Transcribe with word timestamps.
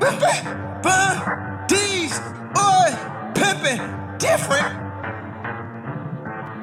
Pimpin'. 0.00 0.82
Bun. 0.82 1.40
Oi. 2.56 2.90
Pimpin'. 3.34 4.18
Different. 4.18 4.72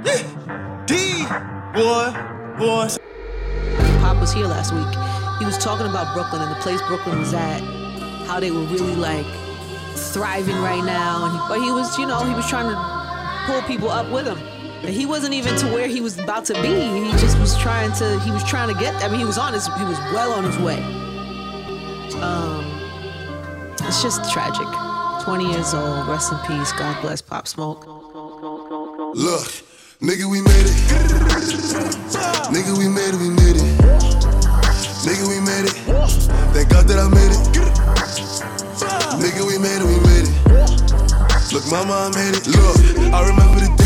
Yeah. 0.06 0.84
These. 0.88 1.30
Boy. 1.74 2.58
Boys. 2.58 2.98
Pop 4.02 4.20
was 4.20 4.34
here 4.34 4.48
last 4.48 4.74
week. 4.74 4.88
He 5.40 5.46
was 5.46 5.58
talking 5.60 5.86
about 5.86 6.14
Brooklyn 6.16 6.42
and 6.42 6.52
the 6.52 6.60
place 6.62 6.82
Brooklyn 6.88 7.20
was 7.20 7.34
at, 7.34 7.62
how 8.26 8.40
they 8.40 8.50
were 8.50 8.64
really 8.64 8.96
like 8.96 9.26
thriving 9.96 10.58
right 10.58 10.84
now. 10.84 11.26
And 11.26 11.50
but 11.50 11.62
he 11.62 11.72
was, 11.72 11.96
you 12.00 12.08
know, 12.08 12.24
he 12.24 12.34
was 12.34 12.48
trying 12.50 12.70
to 12.70 12.76
pull 13.46 13.62
people 13.68 13.90
up 13.90 14.12
with 14.12 14.26
him. 14.26 14.40
And 14.82 14.90
he 14.90 15.06
wasn't 15.06 15.34
even 15.34 15.56
to 15.58 15.68
where 15.68 15.88
he 15.88 16.02
was 16.02 16.18
about 16.18 16.46
to 16.46 16.54
be. 16.62 16.70
He 16.70 17.12
just 17.12 17.38
was 17.40 17.56
trying 17.58 17.92
to. 17.94 18.20
He 18.22 18.32
was 18.32 18.44
trying 18.44 18.74
to 18.74 18.80
get. 18.80 18.96
I 19.04 19.10
mean, 19.10 19.20
he 19.20 19.26
was 19.26 19.38
on 19.38 19.54
his. 19.54 19.66
He 19.66 19.84
was 19.84 19.98
well 20.14 20.32
on 20.34 20.44
his 20.44 20.58
way. 20.58 20.82
Um, 22.22 22.77
it's 23.82 24.02
just 24.02 24.32
tragic. 24.32 24.68
20 25.24 25.52
years 25.52 25.74
old. 25.74 26.08
Rest 26.08 26.32
in 26.32 26.38
peace. 26.48 26.72
God 26.74 27.02
bless 27.02 27.22
Pop 27.22 27.48
Smoke. 27.48 27.86
Look, 27.86 29.48
nigga, 30.02 30.26
we 30.30 30.42
made 30.42 30.66
it. 30.66 30.78
Nigga, 32.54 32.78
we 32.78 32.88
made 32.88 33.14
it, 33.14 33.20
we 33.20 33.30
made 33.30 33.58
it. 33.58 33.64
Nigga, 35.06 35.28
we 35.28 35.40
made 35.42 35.66
it. 35.66 35.76
Thank 36.54 36.70
God 36.70 36.88
that 36.88 37.00
I 37.00 37.08
made 37.10 37.32
it. 37.32 37.38
Nigga, 39.22 39.46
we 39.48 39.58
made 39.58 39.82
it, 39.82 39.86
we 39.86 40.00
made 40.08 40.28
it. 40.28 41.54
Look, 41.54 41.66
mama, 41.72 41.94
I 41.94 42.16
made 42.16 42.36
it. 42.36 42.48
Look, 42.48 43.14
I 43.14 43.28
remember 43.28 43.60
the 43.60 43.77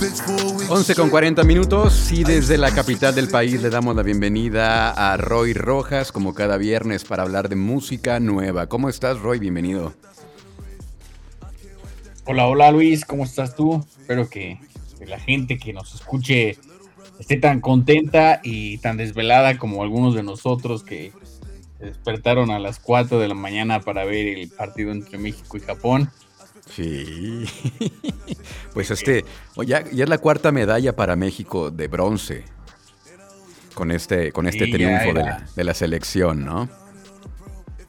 11 0.00 0.94
con 0.94 1.10
40 1.10 1.42
minutos 1.42 2.12
y 2.12 2.22
desde 2.22 2.56
la 2.56 2.72
capital 2.72 3.16
del 3.16 3.26
país 3.26 3.60
le 3.60 3.68
damos 3.68 3.96
la 3.96 4.04
bienvenida 4.04 4.92
a 4.92 5.16
Roy 5.16 5.54
Rojas 5.54 6.12
como 6.12 6.34
cada 6.34 6.56
viernes 6.56 7.02
para 7.02 7.24
hablar 7.24 7.48
de 7.48 7.56
música 7.56 8.20
nueva. 8.20 8.68
¿Cómo 8.68 8.88
estás 8.88 9.18
Roy? 9.18 9.40
Bienvenido. 9.40 9.92
Hola, 12.26 12.46
hola 12.46 12.70
Luis, 12.70 13.04
¿cómo 13.04 13.24
estás 13.24 13.56
tú? 13.56 13.84
Espero 13.98 14.30
que, 14.30 14.60
la 15.04 15.18
gente 15.18 15.58
que 15.58 15.72
nos 15.72 15.92
escuche 15.92 16.58
esté 17.18 17.38
tan 17.38 17.60
contenta 17.60 18.40
y 18.44 18.78
tan 18.78 18.98
desvelada 18.98 19.58
como 19.58 19.82
algunos 19.82 20.14
de 20.14 20.22
nosotros 20.22 20.84
que 20.84 21.10
despertaron 21.80 22.52
a 22.52 22.60
las 22.60 22.78
4 22.78 23.18
de 23.18 23.26
la 23.26 23.34
mañana 23.34 23.80
para 23.80 24.04
ver 24.04 24.38
el 24.38 24.48
partido 24.48 24.92
entre 24.92 25.18
México 25.18 25.56
y 25.56 25.60
Japón. 25.60 26.08
Sí. 26.74 27.44
Pues 28.74 28.90
este, 28.92 29.24
oh, 29.56 29.64
ya, 29.64 29.82
ya 29.90 30.04
es 30.04 30.08
la 30.10 30.18
cuarta 30.18 30.52
medalla 30.52 30.94
para 30.94 31.16
México 31.16 31.70
de 31.72 31.88
bronce 31.88 32.44
con 33.74 33.90
este, 33.90 34.30
con 34.30 34.46
este 34.46 34.66
Sí, 34.66 34.70
triunfo 34.72 35.12
de 35.14 35.22
la, 35.24 35.46
de 35.56 35.64
la 35.64 35.74
selección, 35.74 36.44
¿no? 36.44 36.68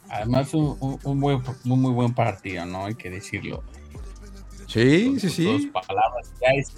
Además, 0.09 0.51
un, 0.55 0.97
un- 1.03 1.19
buen- 1.19 1.43
un 1.65 1.81
muy 1.81 1.91
buen 1.91 2.13
partido, 2.15 2.65
¿no? 2.65 2.85
Hay 2.85 2.95
que 2.95 3.11
decirlo. 3.11 3.63
Sí, 4.67 5.09
con 5.11 5.19
sí, 5.19 5.29
sí. 5.29 5.71
palabras. 5.71 6.31
Ya 6.41 6.47
es- 6.59 6.73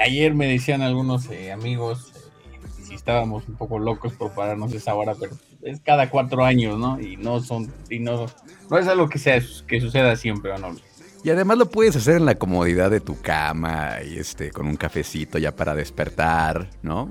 ayer 0.00 0.34
me 0.34 0.46
decían 0.46 0.82
algunos 0.82 1.28
eh, 1.30 1.50
amigos 1.50 2.12
eh, 2.14 2.84
si 2.86 2.94
estábamos 2.94 3.48
un 3.48 3.56
poco 3.56 3.80
locos 3.80 4.12
por 4.12 4.32
pararnos 4.32 4.72
esa 4.72 4.94
hora, 4.94 5.14
pero 5.18 5.36
es 5.62 5.80
cada 5.80 6.08
cuatro 6.10 6.44
años, 6.44 6.78
¿no? 6.78 7.00
Y 7.00 7.16
no 7.16 7.40
son, 7.40 7.72
y 7.90 7.98
no, 7.98 8.26
no 8.70 8.78
es 8.78 8.86
algo 8.86 9.08
que 9.08 9.18
sea 9.18 9.42
que 9.66 9.80
suceda 9.80 10.14
siempre, 10.14 10.52
¿o 10.52 10.58
no? 10.58 10.76
Y 11.24 11.30
además 11.30 11.56
lo 11.56 11.70
puedes 11.70 11.96
hacer 11.96 12.16
en 12.16 12.26
la 12.26 12.34
comodidad 12.34 12.90
de 12.90 13.00
tu 13.00 13.18
cama 13.22 13.94
y 14.06 14.18
este 14.18 14.50
con 14.50 14.66
un 14.66 14.76
cafecito 14.76 15.38
ya 15.38 15.56
para 15.56 15.74
despertar, 15.74 16.68
¿no? 16.82 17.10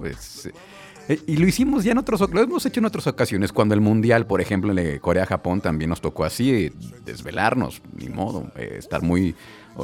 Eh, 1.10 1.20
y 1.26 1.38
lo 1.38 1.48
hicimos 1.48 1.84
ya 1.84 1.94
en 1.94 1.98
otros, 1.98 2.22
lo 2.30 2.40
hemos 2.40 2.64
hecho 2.68 2.80
en 2.80 2.86
otras 2.86 3.08
ocasiones. 3.08 3.52
Cuando 3.52 3.74
el 3.74 3.82
mundial, 3.82 4.28
por 4.28 4.40
ejemplo, 4.40 4.72
en 4.72 5.00
Corea-Japón 5.00 5.62
también 5.62 5.90
nos 5.90 6.00
tocó 6.00 6.26
así, 6.26 6.54
eh, 6.54 6.74
desvelarnos, 7.04 7.82
ni 7.98 8.08
modo, 8.08 8.52
eh, 8.56 8.76
estar 8.78 9.02
muy 9.02 9.36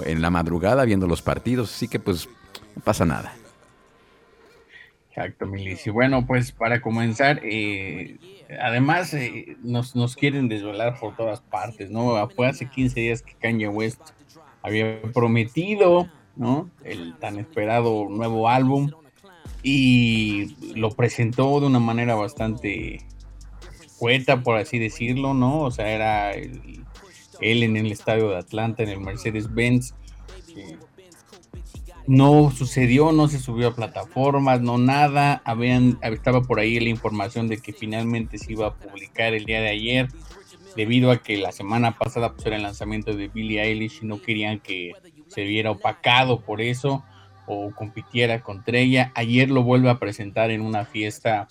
en 0.06 0.22
la 0.22 0.29
madrugada 0.29 0.85
viendo 0.85 1.07
los 1.07 1.23
partidos, 1.23 1.73
así 1.73 1.88
que 1.88 2.00
pues 2.00 2.29
no 2.75 2.84
pasa 2.84 3.06
nada. 3.06 3.34
Exacto, 5.09 5.47
Milis. 5.47 5.88
Y 5.88 5.89
bueno, 5.89 6.28
pues 6.28 6.51
para 6.51 6.81
comenzar, 6.81 7.41
eh, 7.44 8.19
además 8.62 9.16
nos, 9.63 9.95
nos 9.95 10.16
quieren 10.16 10.47
desvelar 10.47 11.00
por 11.00 11.16
todas 11.16 11.41
partes, 11.41 11.89
¿no? 11.89 12.29
Fue 12.29 12.47
hace 12.47 12.69
15 12.69 13.00
días 13.00 13.22
que 13.23 13.34
Kanye 13.34 13.68
West 13.68 14.00
había 14.62 15.02
prometido, 15.14 16.09
¿no? 16.36 16.70
El 16.84 17.16
tan 17.20 17.40
esperado 17.40 18.08
nuevo 18.09 18.50
álbum 18.50 18.92
y 19.64 20.56
lo 20.75 20.92
presentó 20.92 21.59
de 21.59 21.68
una 21.68 21.80
manera 21.80 22.16
bastante 22.16 23.06
poeta, 24.00 24.42
por 24.44 24.58
así 24.58 24.80
decirlo, 24.80 25.34
¿no? 25.34 25.62
O 25.62 25.72
sea, 25.72 25.90
era 25.90 26.31
el- 26.31 26.86
él 27.42 27.64
en 27.64 27.78
el 27.78 27.92
estadio 27.92 28.30
de 28.30 28.38
Atlanta, 28.38 28.84
en 28.84 28.90
el 28.90 29.00
Mercedes-Benz. 29.02 29.94
eh, 30.56 30.78
no 32.08 32.50
sucedió, 32.52 33.12
no 33.12 33.28
se 33.28 33.38
subió 33.40 33.68
a 33.68 33.75
plataformas, 33.75 34.62
no 34.62 34.78
nada. 34.80 35.42
Habían, 35.46 36.00
estaba 36.02 36.42
por 36.42 36.59
ahí 36.59 36.80
la 36.80 36.90
información 36.90 37.48
de 37.48 37.59
que 37.59 37.72
finalmente 37.72 38.40
se 38.40 38.53
iba 38.53 38.68
a 38.68 38.74
publicar 38.74 39.34
el 39.36 39.46
día 39.46 39.62
de 39.62 39.69
ayer, 39.69 40.08
debido 40.75 41.12
a 41.12 41.18
que 41.18 41.38
la 41.38 41.52
semana 41.52 41.97
pasada 41.97 42.34
pues, 42.34 42.46
era 42.46 42.56
el 42.56 42.63
lanzamiento 42.63 43.13
de 43.13 43.28
Billie 43.28 43.62
Eilish 43.62 44.00
y 44.02 44.06
no 44.06 44.22
querían 44.22 44.59
que 44.59 44.94
se 45.28 45.44
viera 45.44 45.72
opacado 45.72 46.41
por 46.41 46.62
eso 46.62 47.03
o 47.46 47.72
compitiera 47.72 48.41
contra 48.41 48.78
ella. 48.78 49.12
Ayer 49.16 49.50
lo 49.50 49.63
vuelve 49.63 49.90
a 49.90 50.00
presentar 50.00 50.52
en 50.52 50.62
una 50.62 50.85
fiesta, 50.85 51.47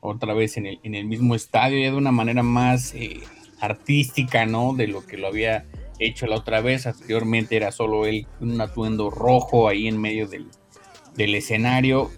otra 0.00 0.34
vez 0.34 0.56
en 0.56 0.66
el, 0.66 0.80
en 0.82 0.94
el 0.94 1.06
mismo 1.06 1.34
estadio, 1.34 1.78
ya 1.78 1.90
de 1.90 1.96
una 1.96 2.12
manera 2.12 2.42
más 2.42 2.94
eh, 2.94 3.20
artística, 3.60 4.46
¿no? 4.46 4.74
De 4.74 4.86
lo 4.86 5.06
que 5.06 5.16
lo 5.16 5.28
había 5.28 5.66
hecho 5.98 6.26
la 6.26 6.36
otra 6.36 6.60
vez. 6.60 6.86
Anteriormente 6.86 7.56
era 7.56 7.72
solo 7.72 8.06
él 8.06 8.26
un 8.40 8.60
atuendo 8.60 9.10
rojo 9.10 9.68
ahí 9.68 9.88
en 9.88 10.00
medio 10.00 10.28
del, 10.28 10.48
del 11.16 11.34
escenario, 11.34 12.10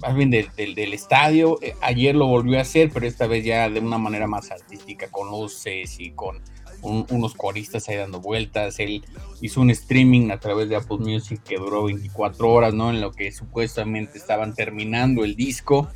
más 0.00 0.14
bien 0.14 0.30
del, 0.30 0.48
del- 0.56 0.92
estadio. 0.94 1.58
Eh, 1.62 1.74
Ayer 1.80 2.14
lo 2.14 2.26
volvió 2.26 2.58
a 2.58 2.62
hacer, 2.62 2.90
pero 2.92 3.06
esta 3.06 3.26
vez 3.26 3.44
ya 3.44 3.68
de 3.68 3.80
una 3.80 3.98
manera 3.98 4.26
más 4.26 4.50
artística, 4.50 5.08
con 5.10 5.28
luces 5.30 5.98
y 6.00 6.10
con 6.10 6.40
un- 6.82 7.06
unos 7.10 7.34
coristas 7.34 7.88
ahí 7.88 7.96
dando 7.96 8.20
vueltas. 8.20 8.78
Él 8.78 9.04
hizo 9.40 9.60
un 9.60 9.70
streaming 9.70 10.30
a 10.30 10.38
través 10.38 10.68
de 10.68 10.76
Apple 10.76 10.98
Music 10.98 11.40
que 11.42 11.56
duró 11.56 11.84
24 11.84 12.48
horas, 12.50 12.74
¿no? 12.74 12.90
En 12.90 13.00
lo 13.00 13.12
que 13.12 13.32
supuestamente 13.32 14.18
estaban 14.18 14.54
terminando 14.54 15.24
el 15.24 15.34
disco 15.36 15.88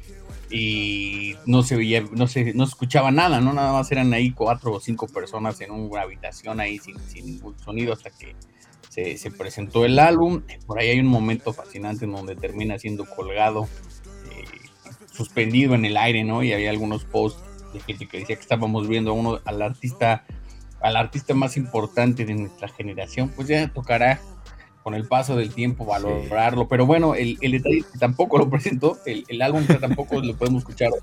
y 0.50 1.34
no 1.46 1.62
se 1.62 1.76
veía, 1.76 2.02
no 2.12 2.26
se, 2.26 2.52
no 2.54 2.66
se 2.66 2.70
escuchaba 2.70 3.10
nada, 3.10 3.40
¿no? 3.40 3.52
Nada 3.52 3.72
más 3.72 3.90
eran 3.92 4.12
ahí 4.12 4.32
cuatro 4.32 4.72
o 4.72 4.80
cinco 4.80 5.06
personas 5.08 5.60
en 5.60 5.70
una 5.70 6.02
habitación 6.02 6.60
ahí 6.60 6.78
sin, 6.78 6.98
sin 7.08 7.26
ningún 7.26 7.58
sonido 7.58 7.92
hasta 7.92 8.10
que 8.10 8.34
se, 8.90 9.16
se 9.16 9.30
presentó 9.30 9.84
el 9.86 9.98
álbum. 9.98 10.42
Por 10.66 10.78
ahí 10.78 10.88
hay 10.90 11.00
un 11.00 11.06
momento 11.06 11.52
fascinante 11.54 12.04
en 12.04 12.12
donde 12.12 12.36
termina 12.36 12.78
siendo 12.78 13.06
colgado, 13.06 13.66
suspendido 15.12 15.74
en 15.74 15.84
el 15.84 15.96
aire, 15.96 16.24
¿no? 16.24 16.42
Y 16.42 16.52
había 16.52 16.70
algunos 16.70 17.04
posts 17.04 17.42
de 17.72 17.80
gente 17.80 18.06
que 18.06 18.18
decía 18.18 18.36
que 18.36 18.42
estábamos 18.42 18.88
viendo 18.88 19.10
a 19.10 19.14
uno, 19.14 19.40
al 19.44 19.62
artista, 19.62 20.24
al 20.80 20.96
artista 20.96 21.34
más 21.34 21.56
importante 21.56 22.24
de 22.24 22.34
nuestra 22.34 22.68
generación, 22.68 23.30
pues 23.34 23.48
ya 23.48 23.68
tocará 23.72 24.20
con 24.82 24.94
el 24.94 25.06
paso 25.06 25.36
del 25.36 25.54
tiempo 25.54 25.84
valorarlo. 25.84 26.68
Pero 26.68 26.86
bueno, 26.86 27.14
el, 27.14 27.38
el 27.40 27.52
detalle 27.52 27.84
que 27.92 27.98
tampoco 27.98 28.38
lo 28.38 28.50
presentó, 28.50 28.98
el, 29.06 29.24
el 29.28 29.42
álbum 29.42 29.66
que 29.66 29.74
tampoco 29.74 30.20
lo 30.20 30.36
podemos 30.36 30.62
escuchar. 30.62 30.90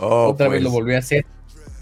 Oh, 0.00 0.28
Otra 0.28 0.46
vez 0.46 0.58
pues. 0.58 0.62
lo 0.62 0.70
volvió 0.70 0.94
a 0.94 1.00
hacer. 1.00 1.26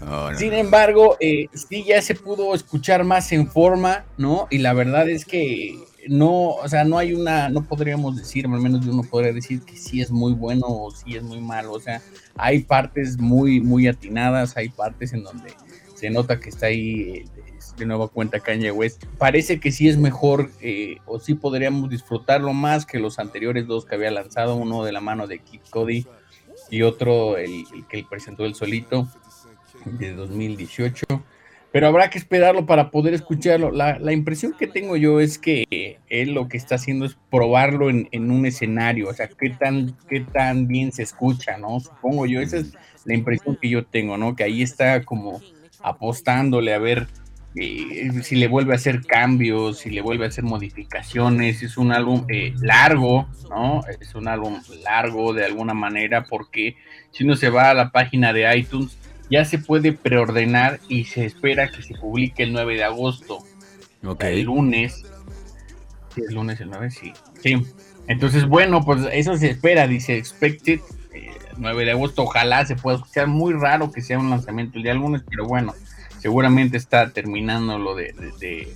Oh, 0.01 0.31
no, 0.31 0.37
Sin 0.39 0.51
embargo, 0.53 1.17
eh, 1.19 1.49
sí 1.53 1.83
ya 1.83 2.01
se 2.01 2.15
pudo 2.15 2.55
escuchar 2.55 3.03
más 3.03 3.31
en 3.31 3.47
forma, 3.47 4.05
¿no? 4.17 4.47
Y 4.49 4.57
la 4.57 4.73
verdad 4.73 5.07
es 5.07 5.23
que 5.23 5.77
no, 6.09 6.51
o 6.51 6.67
sea, 6.67 6.83
no 6.83 6.97
hay 6.97 7.13
una, 7.13 7.49
no 7.49 7.63
podríamos 7.63 8.15
decir, 8.15 8.45
al 8.45 8.61
menos 8.61 8.85
yo 8.85 8.93
no 8.93 9.03
podría 9.03 9.33
decir 9.33 9.61
que 9.61 9.77
sí 9.77 10.01
es 10.01 10.11
muy 10.11 10.33
bueno 10.33 10.65
o 10.67 10.91
sí 10.91 11.15
es 11.15 11.23
muy 11.23 11.39
malo. 11.39 11.73
O 11.73 11.79
sea, 11.79 12.01
hay 12.35 12.59
partes 12.59 13.17
muy, 13.17 13.61
muy 13.61 13.87
atinadas, 13.87 14.57
hay 14.57 14.69
partes 14.69 15.13
en 15.13 15.23
donde 15.23 15.53
se 15.95 16.09
nota 16.09 16.39
que 16.39 16.49
está 16.49 16.67
ahí 16.67 17.01
eh, 17.01 17.25
de 17.77 17.85
nueva 17.85 18.07
cuenta 18.07 18.39
Kanye 18.39 18.71
West. 18.71 19.05
Parece 19.17 19.59
que 19.59 19.71
sí 19.71 19.89
es 19.89 19.97
mejor 19.97 20.51
eh, 20.61 20.97
o 21.05 21.19
sí 21.19 21.33
podríamos 21.33 21.89
disfrutarlo 21.89 22.53
más 22.53 22.85
que 22.85 22.99
los 22.99 23.19
anteriores 23.19 23.67
dos 23.67 23.85
que 23.85 23.95
había 23.95 24.11
lanzado, 24.11 24.55
uno 24.55 24.83
de 24.83 24.91
la 24.91 25.01
mano 25.01 25.27
de 25.27 25.39
Kid 25.39 25.61
Cody 25.69 26.05
y 26.69 26.81
otro 26.81 27.37
el, 27.37 27.65
el 27.73 27.87
que 27.87 27.97
él 27.97 28.05
presentó 28.09 28.45
el 28.45 28.55
solito. 28.55 29.07
de 29.85 30.13
2018 30.13 31.05
pero 31.77 31.89
habrá 31.89 32.09
que 32.09 32.17
esperarlo 32.17 32.65
para 32.65 32.89
poder 32.89 33.13
escucharlo. 33.13 33.69
La, 33.69 34.11
impresión 34.11 34.55
que 34.57 34.65
tengo 34.65 34.97
yo 34.97 35.19
es 35.19 35.37
que 35.37 35.99
él 36.09 36.31
lo 36.31 36.47
que 36.47 36.57
está 36.57 36.73
haciendo 36.73 37.05
es 37.05 37.19
probarlo 37.29 37.91
en, 37.91 38.31
un 38.31 38.47
escenario, 38.47 39.07
o 39.09 39.13
sea, 39.13 39.27
qué 39.27 39.51
tan, 39.51 39.95
qué 40.09 40.21
tan 40.21 40.67
bien 40.67 40.91
se 40.91 41.03
escucha, 41.03 41.59
¿no? 41.59 41.79
Supongo 41.79 42.25
yo, 42.25 42.41
esa 42.41 42.57
es 42.57 42.73
la 43.05 43.13
impresión 43.13 43.59
que 43.61 43.69
yo 43.69 43.85
tengo, 43.85 44.17
¿no? 44.17 44.35
Que 44.35 44.45
ahí 44.45 44.63
está 44.63 45.05
como 45.05 45.39
apostándole 45.83 46.73
a 46.73 46.79
ver 46.79 47.05
eh, 47.53 48.09
si 48.23 48.37
le 48.37 48.47
vuelve 48.47 48.73
a 48.73 48.77
hacer 48.77 49.05
cambios, 49.05 49.77
si 49.77 49.91
le 49.91 50.01
vuelve 50.01 50.25
a 50.25 50.29
hacer 50.29 50.45
modificaciones. 50.45 51.61
Es 51.61 51.77
un 51.77 51.91
álbum 51.91 52.25
eh, 52.27 52.55
largo, 52.59 53.27
¿no? 53.51 53.81
Es 54.01 54.15
un 54.15 54.27
álbum 54.27 54.59
largo 54.83 55.31
de 55.31 55.45
alguna 55.45 55.75
manera 55.75 56.23
porque 56.23 56.75
si 57.11 57.23
uno 57.23 57.35
se 57.35 57.51
va 57.51 57.69
a 57.69 57.75
la 57.75 57.91
página 57.91 58.33
de 58.33 58.57
iTunes, 58.57 58.97
ya 59.29 59.45
se 59.45 59.57
puede 59.57 59.93
preordenar 59.93 60.79
y 60.87 61.05
se 61.05 61.25
espera 61.25 61.69
que 61.69 61.81
se 61.81 61.95
publique 61.95 62.43
el 62.43 62.53
9 62.53 62.75
de 62.75 62.83
agosto. 62.83 63.39
El 64.19 64.43
lunes. 64.43 65.03
Sí, 66.15 66.21
el 66.27 66.35
lunes, 66.35 66.61
el 66.61 66.69
9, 66.69 66.91
sí. 66.91 67.13
Sí. 67.41 67.55
Entonces, 68.07 68.45
bueno, 68.45 68.83
pues 68.83 69.01
eso 69.11 69.35
se 69.37 69.49
espera, 69.49 69.87
dice 69.87 70.17
Expected. 70.17 70.79
9 71.57 71.81
eh, 71.81 71.85
de 71.85 71.91
agosto, 71.91 72.23
ojalá 72.23 72.65
se 72.65 72.75
pueda 72.75 72.97
escuchar. 72.97 73.27
Muy 73.27 73.53
raro 73.53 73.91
que 73.91 74.01
sea 74.01 74.19
un 74.19 74.29
lanzamiento 74.29 74.77
el 74.77 74.83
día 74.83 74.93
lunes, 74.93 75.23
pero 75.29 75.45
bueno, 75.45 75.73
seguramente 76.19 76.77
está 76.77 77.09
terminando 77.11 77.77
lo 77.77 77.95
de, 77.95 78.13
de, 78.39 78.73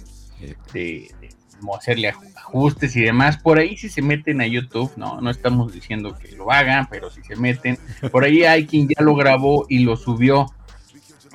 de, 0.74 1.12
hacerle 1.76 2.14
ajustes 2.36 2.96
y 2.96 3.02
demás. 3.02 3.38
Por 3.38 3.60
ahí 3.60 3.78
si 3.78 3.90
se 3.90 4.02
meten 4.02 4.42
a 4.42 4.48
YouTube, 4.48 4.92
no, 4.98 5.22
no 5.22 5.30
estamos 5.30 5.74
diciendo 5.74 6.18
que 6.18 6.36
lo 6.36 6.52
hagan, 6.52 6.88
pero 6.90 7.10
si 7.10 7.22
se 7.24 7.36
meten, 7.36 7.78
por 8.12 8.24
ahí 8.24 8.44
hay 8.44 8.66
quien 8.66 8.88
ya 8.88 9.04
lo 9.04 9.16
grabó 9.16 9.66
y 9.70 9.80
lo 9.80 9.96
subió. 9.96 10.48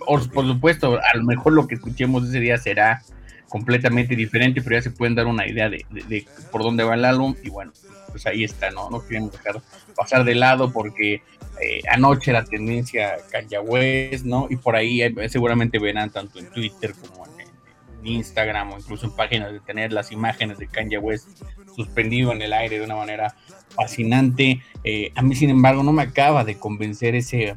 Por, 0.06 0.23
supuesto, 0.23 1.00
a 1.00 1.17
lo 1.17 1.25
mejor 1.25 1.52
lo 1.52 1.67
que 1.67 1.75
escuchemos 1.75 2.28
ese 2.28 2.38
día 2.38 2.58
será 2.58 3.02
completamente 3.49 4.14
diferente, 4.14 4.62
pero 4.62 4.76
ya 4.76 4.82
se 4.82 4.90
pueden 4.90 5.14
dar 5.14 5.26
una 5.26 5.46
idea 5.46 5.69
de, 5.69 5.84
por 6.52 6.62
dónde 6.62 6.84
va 6.84 6.94
el 6.94 7.05
álbum 7.05 7.34
y 7.43 7.50
bueno, 7.50 7.73
pues 8.11 8.26
ahí 8.26 8.44
está, 8.44 8.70
¿no? 8.70 8.90
No 8.90 9.05
queremos 9.05 9.32
dejar 9.32 9.61
pasar 9.96 10.25
de 10.25 10.34
lado 10.34 10.73
porque 10.73 11.23
eh, 11.61 11.81
anoche 11.90 12.32
la 12.32 12.44
tendencia 12.44 13.17
Kanye 13.31 13.58
¿no? 14.25 14.46
Y 14.50 14.56
por 14.56 14.76
ahí 14.76 15.02
eh, 15.02 15.12
seguramente 15.28 15.78
verán 15.78 16.11
tanto 16.11 16.38
en 16.38 16.46
Twitter 16.50 16.94
como 16.94 17.25
Instagram 18.05 18.73
o 18.73 18.79
incluso 18.79 19.07
en 19.07 19.13
páginas 19.17 19.53
de 19.53 19.61
tener 19.61 19.93
las 19.93 20.13
imágenes 20.13 20.59
de 20.59 20.67
Kanye 20.67 20.99
West 20.99 21.43
suspendido 21.75 22.33
en 22.33 22.43
el 22.43 22.53
aire 22.53 22.79
de 22.79 22.85
una 22.85 22.97
manera 22.97 23.35
fascinante. 23.71 24.63
Eh, 24.85 25.13
a 25.15 25.23
mí, 25.23 25.35
sin 25.35 25.51
embargo, 25.51 25.83
no 25.83 25.93
me 25.93 26.03
acaba 26.03 26.45
de 26.45 26.57
convencer 26.59 27.15
ese, 27.15 27.55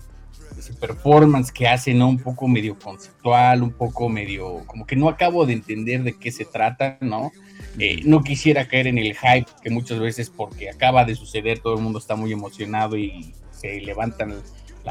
ese 0.58 0.74
performance 0.74 1.52
que 1.52 1.68
hace, 1.68 1.94
¿no? 1.94 2.08
Un 2.08 2.20
poco 2.20 2.48
medio 2.48 2.78
conceptual, 2.78 3.64
un 3.64 3.72
poco 3.72 4.10
medio, 4.10 4.64
como 4.66 4.86
que 4.86 4.96
no 4.96 5.10
acabo 5.10 5.46
de 5.46 5.54
entender 5.54 6.04
de 6.04 6.18
qué 6.18 6.32
se 6.32 6.46
trata, 6.46 6.98
¿no? 7.02 7.32
Eh, 7.78 8.02
no 8.04 8.24
quisiera 8.24 8.68
caer 8.68 8.88
en 8.88 8.98
el 8.98 9.16
hype 9.16 9.46
que 9.62 9.70
muchas 9.70 10.00
veces 10.00 10.30
porque 10.30 10.70
acaba 10.70 11.06
de 11.06 11.16
suceder, 11.16 11.60
todo 11.60 11.76
el 11.76 11.82
mundo 11.82 12.00
está 12.00 12.16
muy 12.16 12.32
emocionado 12.32 12.98
y 12.98 13.34
se 13.52 13.80
levantan 13.82 14.42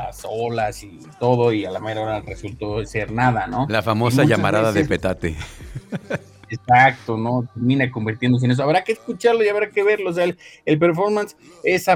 las 0.06 0.26
olas 0.28 0.82
y 0.82 0.98
todo, 1.18 1.52
y 1.52 1.64
a 1.64 1.70
la 1.70 1.80
mera 1.80 2.02
hora 2.02 2.20
resultó 2.20 2.84
ser 2.84 3.12
nada, 3.12 3.46
¿no? 3.46 3.66
La 3.68 3.82
famosa 3.82 4.24
llamarada 4.24 4.72
de 4.72 4.84
petate. 4.84 5.36
Exacto, 6.50 7.16
¿no? 7.16 7.46
Termina 7.52 7.90
convirtiéndose 7.90 8.46
en 8.46 8.52
eso. 8.52 8.62
Habrá 8.62 8.82
que 8.82 8.92
escucharlo 8.92 9.44
y 9.44 9.48
habrá 9.48 9.70
que 9.70 9.82
verlo. 9.82 10.10
O 10.10 10.12
sea, 10.12 10.24
el, 10.24 10.78
performance 10.78 11.36
es, 11.62 11.88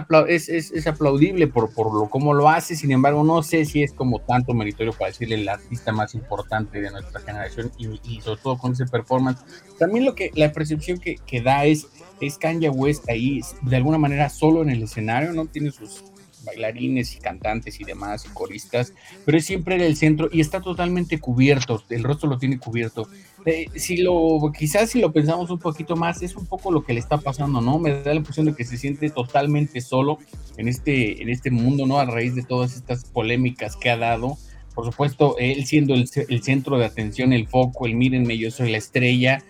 es, 0.48 0.86
aplaudible 0.86 1.46
por, 1.46 1.72
por 1.72 1.94
lo 1.94 2.10
cómo 2.10 2.34
lo 2.34 2.48
hace. 2.48 2.76
Sin 2.76 2.92
embargo, 2.92 3.24
no 3.24 3.42
sé 3.42 3.64
si 3.64 3.82
es 3.82 3.92
como 3.92 4.20
tanto 4.20 4.52
meritorio 4.52 4.92
para 4.92 5.10
decirle 5.10 5.36
el 5.36 5.48
artista 5.48 5.92
más 5.92 6.14
importante 6.14 6.80
de 6.80 6.90
nuestra 6.90 7.20
generación 7.20 7.72
y, 7.78 8.20
sobre 8.20 8.40
todo 8.42 8.58
con 8.58 8.72
ese 8.72 8.86
performance. 8.86 9.40
También 9.78 10.04
lo 10.04 10.14
que 10.14 10.30
la 10.34 10.52
percepción 10.52 10.98
que, 10.98 11.16
que 11.26 11.40
da 11.40 11.64
es, 11.64 11.86
es 12.20 12.36
Kanye 12.36 12.68
West 12.68 13.08
ahí 13.08 13.40
de 13.62 13.76
alguna 13.76 13.98
manera 13.98 14.28
solo 14.28 14.62
en 14.62 14.70
el 14.70 14.82
escenario, 14.82 15.32
¿no? 15.32 15.46
Tiene 15.46 15.70
sus 15.70 16.04
bailarines 16.44 17.14
y 17.16 17.18
cantantes 17.18 17.80
y 17.80 17.84
demás, 17.84 18.26
y 18.26 18.34
coristas, 18.34 18.92
pero 19.24 19.38
es 19.38 19.44
siempre 19.44 19.74
en 19.74 19.82
el 19.82 19.96
centro 19.96 20.28
y 20.32 20.40
está 20.40 20.60
totalmente 20.60 21.18
cubierto, 21.18 21.82
el 21.90 22.02
rostro 22.02 22.28
lo 22.28 22.38
tiene 22.38 22.58
cubierto. 22.58 23.08
Eh, 23.44 23.66
si 23.74 23.96
lo, 23.96 24.52
quizás 24.56 24.90
si 24.90 25.00
lo 25.00 25.12
pensamos 25.12 25.50
un 25.50 25.58
poquito 25.58 25.96
más, 25.96 26.22
es 26.22 26.36
un 26.36 26.46
poco 26.46 26.70
lo 26.70 26.84
que 26.84 26.92
le 26.92 27.00
está 27.00 27.18
pasando, 27.18 27.60
¿no? 27.60 27.78
Me 27.78 27.90
da 27.90 28.10
la 28.10 28.14
impresión 28.14 28.46
de 28.46 28.54
que 28.54 28.64
se 28.64 28.76
siente 28.76 29.10
totalmente 29.10 29.80
solo 29.80 30.18
en 30.56 30.68
este, 30.68 31.22
en 31.22 31.28
este 31.28 31.50
mundo, 31.50 31.86
¿no? 31.86 31.98
A 31.98 32.04
raíz 32.04 32.34
de 32.34 32.42
todas 32.42 32.76
estas 32.76 33.04
polémicas 33.04 33.76
que 33.76 33.90
ha 33.90 33.96
dado. 33.96 34.38
Por 34.74 34.86
supuesto, 34.86 35.36
él 35.38 35.66
siendo 35.66 35.94
el, 35.94 36.08
el 36.28 36.42
centro 36.42 36.78
de 36.78 36.86
atención, 36.86 37.32
el 37.32 37.48
foco, 37.48 37.86
el 37.86 37.94
mírenme, 37.94 38.38
yo 38.38 38.50
soy 38.50 38.70
la 38.70 38.78
estrella, 38.78 39.42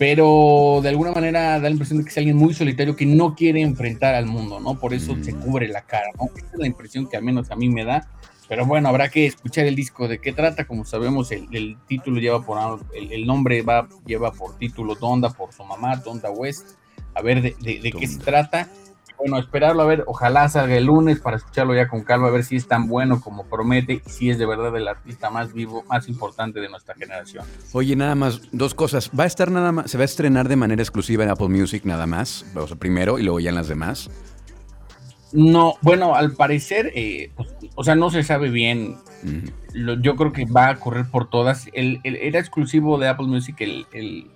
pero 0.00 0.80
de 0.82 0.88
alguna 0.88 1.12
manera 1.12 1.60
da 1.60 1.64
la 1.64 1.68
impresión 1.68 1.98
de 1.98 2.04
que 2.04 2.10
es 2.10 2.16
alguien 2.16 2.34
muy 2.34 2.54
solitario 2.54 2.96
que 2.96 3.04
no 3.04 3.34
quiere 3.34 3.60
enfrentar 3.60 4.14
al 4.14 4.24
mundo, 4.24 4.58
¿no? 4.58 4.78
Por 4.78 4.94
eso 4.94 5.14
se 5.20 5.34
mm. 5.34 5.40
cubre 5.40 5.68
la 5.68 5.82
cara, 5.82 6.06
¿no? 6.18 6.30
Esa 6.34 6.46
es 6.54 6.58
la 6.58 6.66
impresión 6.66 7.06
que 7.06 7.18
al 7.18 7.22
menos 7.22 7.50
a 7.50 7.56
mí 7.56 7.68
me 7.68 7.84
da. 7.84 8.08
Pero 8.48 8.64
bueno, 8.64 8.88
habrá 8.88 9.10
que 9.10 9.26
escuchar 9.26 9.66
el 9.66 9.76
disco 9.76 10.08
de 10.08 10.18
qué 10.18 10.32
trata. 10.32 10.66
Como 10.66 10.86
sabemos, 10.86 11.30
el, 11.32 11.76
título 11.86 12.18
lleva 12.18 12.40
por 12.42 12.80
el, 12.94 13.26
nombre 13.26 13.60
va, 13.60 13.90
lleva 14.06 14.32
por 14.32 14.56
título 14.56 14.94
Donda 14.94 15.28
por 15.28 15.52
su 15.52 15.64
mamá, 15.64 15.96
Donda 15.96 16.30
West. 16.30 16.78
A 17.12 17.20
ver 17.20 17.42
de, 17.42 17.54
de 17.60 17.92
qué 17.92 18.06
se 18.06 18.20
trata 18.20 18.70
bueno, 19.20 19.38
esperarlo 19.38 19.82
a 19.82 19.86
ver, 19.86 20.04
ojalá 20.06 20.48
salga 20.48 20.76
el 20.76 20.84
lunes 20.84 21.20
para 21.20 21.36
escucharlo 21.36 21.74
ya 21.74 21.88
con 21.88 22.02
calma, 22.02 22.28
a 22.28 22.30
ver 22.30 22.44
si 22.44 22.56
es 22.56 22.66
tan 22.66 22.88
bueno 22.88 23.20
como 23.20 23.44
promete 23.44 24.02
y 24.04 24.10
si 24.10 24.30
es 24.30 24.38
de 24.38 24.46
verdad 24.46 24.74
el 24.76 24.88
artista 24.88 25.30
más 25.30 25.52
vivo, 25.52 25.84
más 25.88 26.08
importante 26.08 26.60
de 26.60 26.68
nuestra 26.68 26.94
generación. 26.94 27.44
Oye, 27.72 27.96
nada 27.96 28.14
más, 28.14 28.40
dos 28.52 28.74
cosas. 28.74 29.10
¿Va 29.18 29.24
a 29.24 29.26
estar 29.26 29.50
nada 29.50 29.72
más, 29.72 29.90
se 29.90 29.98
va 29.98 30.02
a 30.02 30.04
estrenar 30.06 30.48
de 30.48 30.56
manera 30.56 30.82
exclusiva 30.82 31.22
en 31.22 31.30
Apple 31.30 31.48
Music 31.48 31.84
nada 31.84 32.06
más? 32.06 32.46
O 32.54 32.66
sea, 32.66 32.76
primero 32.76 33.18
y 33.18 33.22
luego 33.22 33.40
ya 33.40 33.50
en 33.50 33.56
las 33.56 33.68
demás. 33.68 34.10
No, 35.32 35.74
bueno, 35.82 36.16
al 36.16 36.32
parecer, 36.32 36.90
eh, 36.94 37.30
pues, 37.36 37.50
o 37.74 37.84
sea, 37.84 37.94
no 37.94 38.10
se 38.10 38.22
sabe 38.22 38.50
bien. 38.50 38.96
yo 40.00 40.16
creo 40.16 40.32
que 40.32 40.46
va 40.46 40.70
a 40.70 40.76
correr 40.76 41.06
por 41.10 41.28
todas. 41.28 41.68
El, 41.72 42.00
era 42.04 42.40
exclusivo 42.40 42.98
de 42.98 43.08
Apple 43.08 43.26
Music 43.26 43.56
el, 43.60 43.86
el 43.92 44.30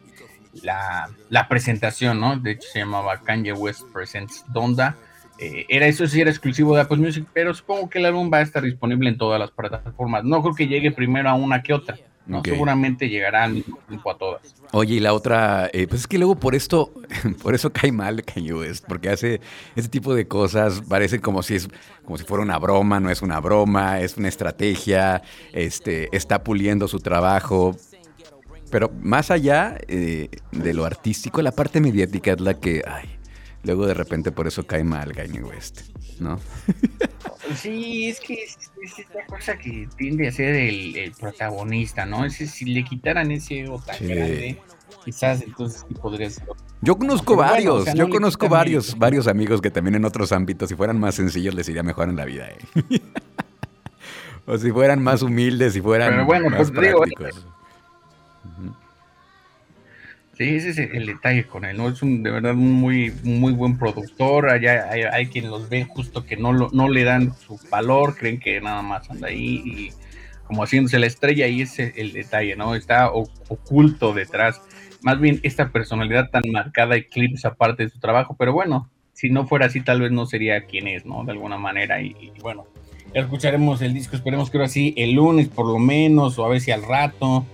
la, 0.63 1.49
presentación, 1.49 2.21
¿no? 2.21 2.39
De 2.39 2.53
hecho 2.53 2.69
se 2.73 2.81
llamaba 2.81 3.21
Kanye 3.21 3.53
West 3.53 3.83
Presents 3.93 4.45
Donda. 4.49 4.97
Eh, 5.39 5.67
era 5.69 5.87
eso 5.87 6.07
sí 6.07 6.21
era 6.21 6.31
exclusivo 6.31 6.75
de 6.75 6.83
Apple 6.83 6.99
Music, 6.99 7.27
pero 7.33 7.53
supongo 7.55 7.91
que 7.91 7.99
el 7.99 8.07
álbum 8.07 8.31
va 8.33 8.39
a 8.39 8.43
estar 8.43 8.63
disponible 8.63 9.09
en 9.09 9.19
todas 9.19 9.41
las 9.41 9.51
plataformas. 9.51 10.25
No 10.25 10.43
creo 10.43 10.55
que 10.55 10.69
llegue 10.69 10.93
primero 10.93 11.29
a 11.29 11.35
una 11.35 11.63
que 11.63 11.75
otra. 11.75 11.97
¿no? 12.27 12.43
Seguramente 12.43 13.09
llegará 13.09 13.45
al 13.45 13.55
mismo 13.55 13.79
tiempo 13.87 14.11
a 14.11 14.17
todas. 14.17 14.55
Oye, 14.73 14.95
y 14.95 15.01
la 15.01 15.13
otra, 15.13 15.69
eh, 15.73 15.87
pues 15.87 16.03
es 16.03 16.07
que 16.07 16.19
luego 16.19 16.37
por 16.37 16.55
esto, 16.55 16.93
por 17.43 17.55
eso 17.55 17.73
cae 17.73 17.93
mal 17.93 18.25
Kanye 18.25 18.55
West, 18.55 18.85
porque 18.89 19.11
hace 19.11 19.41
ese 19.77 19.89
tipo 19.89 20.15
de 20.15 20.27
cosas, 20.27 20.83
parece 20.89 21.21
como 21.21 21.43
si 21.43 21.57
es, 21.57 21.69
como 22.05 22.17
si 22.17 22.25
fuera 22.25 22.43
una 22.43 22.59
broma, 22.59 23.01
no 23.01 23.11
es 23.11 23.23
una 23.23 23.41
broma, 23.41 24.01
es 24.01 24.17
una 24.17 24.29
estrategia, 24.29 25.23
este, 25.53 26.15
está 26.17 26.43
puliendo 26.43 26.89
su 26.89 27.01
trabajo, 27.01 27.77
pero 28.71 28.91
más 29.01 29.31
allá 29.31 29.79
eh, 29.89 30.29
de 30.53 30.75
lo 30.75 30.85
artístico, 30.85 31.43
la 31.43 31.53
parte 31.53 31.81
mediática 31.81 32.33
es 32.33 32.41
la 32.41 32.55
que, 32.55 32.83
ay, 32.87 33.09
luego 33.63 33.87
de 33.87 33.95
repente 33.95 34.33
por 34.33 34.47
eso 34.47 34.67
cae 34.67 34.85
mal 34.85 35.13
Kanye 35.13 35.43
West, 35.43 35.83
¿no? 36.21 36.39
Sí, 37.57 38.09
es 38.09 38.21
que 38.21 38.43
es, 38.43 38.57
esta 38.99 39.27
cosa 39.27 39.59
que 39.59 39.87
tiende 39.99 40.29
a 40.29 40.33
ser 40.33 40.55
el, 40.55 41.13
protagonista, 41.13 42.07
¿no? 42.07 42.25
Es, 42.25 42.37
si 42.37 42.65
le 42.65 42.85
quitaran 42.85 43.31
ese 43.31 43.61
ego 43.61 43.83
tan 43.85 43.97
grande, 44.01 44.59
quizás 45.05 45.43
entonces 45.43 45.85
sí 45.87 45.95
podría 45.95 46.31
ser. 46.31 46.47
Yo 46.81 46.97
conozco 46.97 47.37
varios, 47.37 47.93
yo 47.95 48.09
conozco 48.09 48.49
varios, 48.49 48.99
varios 48.99 49.27
amigos 49.27 49.61
que 49.61 49.71
también 49.71 49.95
en 49.97 50.05
otros 50.05 50.33
ámbitos, 50.33 50.71
si 50.71 50.75
fueran 50.75 50.99
más 50.99 51.15
sencillos, 51.17 51.55
les 51.55 51.69
iría 51.69 51.83
mejor 51.83 52.09
en 52.09 52.17
la 52.17 52.25
vida, 52.25 52.49
¿eh? 52.49 53.01
o 54.47 54.57
si 54.59 54.71
fueran 54.71 55.03
más 55.03 55.23
humildes, 55.23 55.75
si 55.75 55.81
fueran 55.81 56.27
bueno, 56.27 56.49
más 56.49 56.71
pues, 56.71 56.71
prácticos. 56.71 57.47
Sí, 60.37 60.57
ese 60.57 60.71
es 60.71 60.79
el 60.79 61.07
detalle 61.07 61.45
con 61.45 61.65
él, 61.65 61.77
¿no? 61.77 61.89
Es 61.89 62.03
un, 62.03 62.25
de 62.25 62.31
verdad 62.31 62.55
un 62.55 62.73
muy, 62.73 63.13
muy 63.23 63.53
buen 63.53 63.79
productor. 63.79 64.51
Allá 64.51 64.91
hay, 64.91 65.27
quien 65.27 65.49
los 65.49 65.69
ve 65.69 65.85
justo 65.85 66.27
que 66.27 66.37
no, 66.37 66.53
lo, 66.53 66.71
no 66.73 66.89
le 66.89 67.05
dan 67.05 67.35
su 67.39 67.59
valor, 67.71 68.17
creen 68.17 68.41
que 68.41 68.61
nada 68.61 68.83
más 68.83 69.09
anda 69.11 69.29
ahí 69.29 69.63
y 69.65 69.91
como 70.45 70.63
haciéndose 70.63 70.99
la 70.99 71.07
estrella, 71.07 71.47
y 71.47 71.63
ese 71.63 71.85
es 71.85 71.93
el 71.97 72.13
detalle, 72.13 72.57
¿no? 72.57 72.75
Está 72.75 73.11
oculto 73.11 74.13
detrás. 74.13 74.61
Más 75.03 75.21
bien 75.21 75.41
esta 75.43 75.71
personalidad 75.71 76.31
tan 76.31 76.43
marcada 76.51 76.97
eclipsa 76.97 77.55
parte 77.55 77.85
de 77.85 77.91
su 77.91 77.99
trabajo, 77.99 78.37
pero 78.39 78.53
bueno, 78.53 78.91
si 79.13 79.31
no 79.31 79.47
fuera 79.47 79.67
así, 79.67 79.81
tal 79.81 80.01
vez 80.01 80.11
no 80.11 80.27
sería 80.27 80.67
quien 80.67 80.89
es, 80.89 81.07
¿no? 81.07 81.25
De 81.25 81.33
alguna 81.33 81.57
manera, 81.57 82.03
y, 82.03 82.33
bueno, 82.43 82.67
escucharemos 83.15 83.81
el 83.83 83.95
disco, 83.95 84.17
esperemos 84.17 84.51
que 84.51 84.59
ahora 84.59 84.69
sí, 84.69 84.95
el 84.97 85.13
lunes 85.13 85.49
por 85.49 85.67
lo 85.67 85.79
menos, 85.79 86.39
o 86.39 86.45
a 86.45 86.49
ver 86.49 86.61
si 86.61 86.73
al 86.73 86.83
rato 86.83 87.47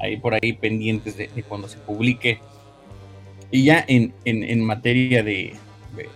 ahí 0.00 0.16
por 0.16 0.34
ahí 0.34 0.52
pendientes 0.52 1.16
de, 1.16 1.28
cuando 1.48 1.68
se 1.68 1.78
publique. 1.78 2.38
Y 3.50 3.64
ya 3.64 3.84
en, 3.86 4.12
materia 4.64 5.22
de, 5.22 5.54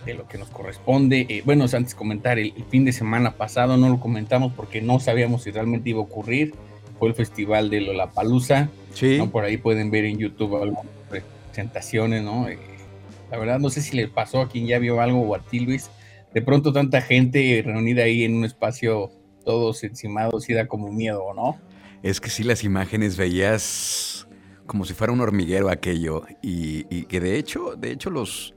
lo 0.07 0.27
que 0.27 0.37
nos 0.37 0.49
corresponde, 0.49 1.25
eh, 1.29 1.41
bueno, 1.45 1.65
antes 1.71 1.95
comentar, 1.95 2.37
el, 2.37 2.53
fin 2.69 2.85
de 2.85 2.91
semana 2.91 3.37
pasado 3.37 3.77
no 3.77 3.89
lo 3.89 3.99
comentamos 3.99 4.53
porque 4.53 4.81
no 4.81 4.99
sabíamos 4.99 5.43
si 5.43 5.51
realmente 5.51 5.91
iba 5.91 5.99
a 5.99 6.03
ocurrir. 6.03 6.53
fue 6.97 7.07
el 7.09 7.15
festival 7.15 7.69
de 7.69 7.81
Lollapalooza. 7.81 8.69
Sí. 8.93 9.17
¿no? 9.17 9.29
Por 9.29 9.45
ahí 9.45 9.57
pueden 9.57 9.91
ver 9.91 10.05
en 10.05 10.17
YouTube 10.17 10.61
algunas 10.61 10.85
presentaciones, 11.09 12.23
¿no? 12.23 12.49
Eh, 12.49 12.57
la 13.31 13.37
verdad 13.37 13.59
no 13.59 13.69
sé 13.69 13.81
si 13.81 13.95
le 13.95 14.07
pasó 14.07 14.41
a 14.41 14.49
quien 14.49 14.65
ya 14.65 14.79
vio 14.79 14.99
algo 14.99 15.21
o 15.21 15.35
a 15.35 15.39
ti, 15.39 15.59
Luis. 15.59 15.89
De 16.33 16.41
pronto 16.41 16.73
tanta 16.73 17.01
gente 17.01 17.61
reunida 17.65 18.03
ahí 18.03 18.23
en 18.23 18.35
un 18.35 18.45
espacio 18.45 19.11
todos 19.45 19.83
encimados 19.83 20.49
y 20.49 20.53
da 20.53 20.67
como 20.67 20.91
miedo, 20.91 21.33
¿no? 21.35 21.57
Es 22.01 22.21
que 22.21 22.29
sí, 22.29 22.43
las 22.43 22.63
imágenes 22.63 23.17
veías 23.17 24.27
como 24.69 24.85
si 24.85 24.93
fuera 24.93 25.11
un 25.11 25.19
hormiguero 25.19 25.69
aquello. 25.69 26.23
Y, 26.41 26.83
que 27.05 27.19
de 27.19 27.37
hecho, 27.37 27.75
de 27.75 27.91
hecho, 27.91 28.09
los 28.09 28.53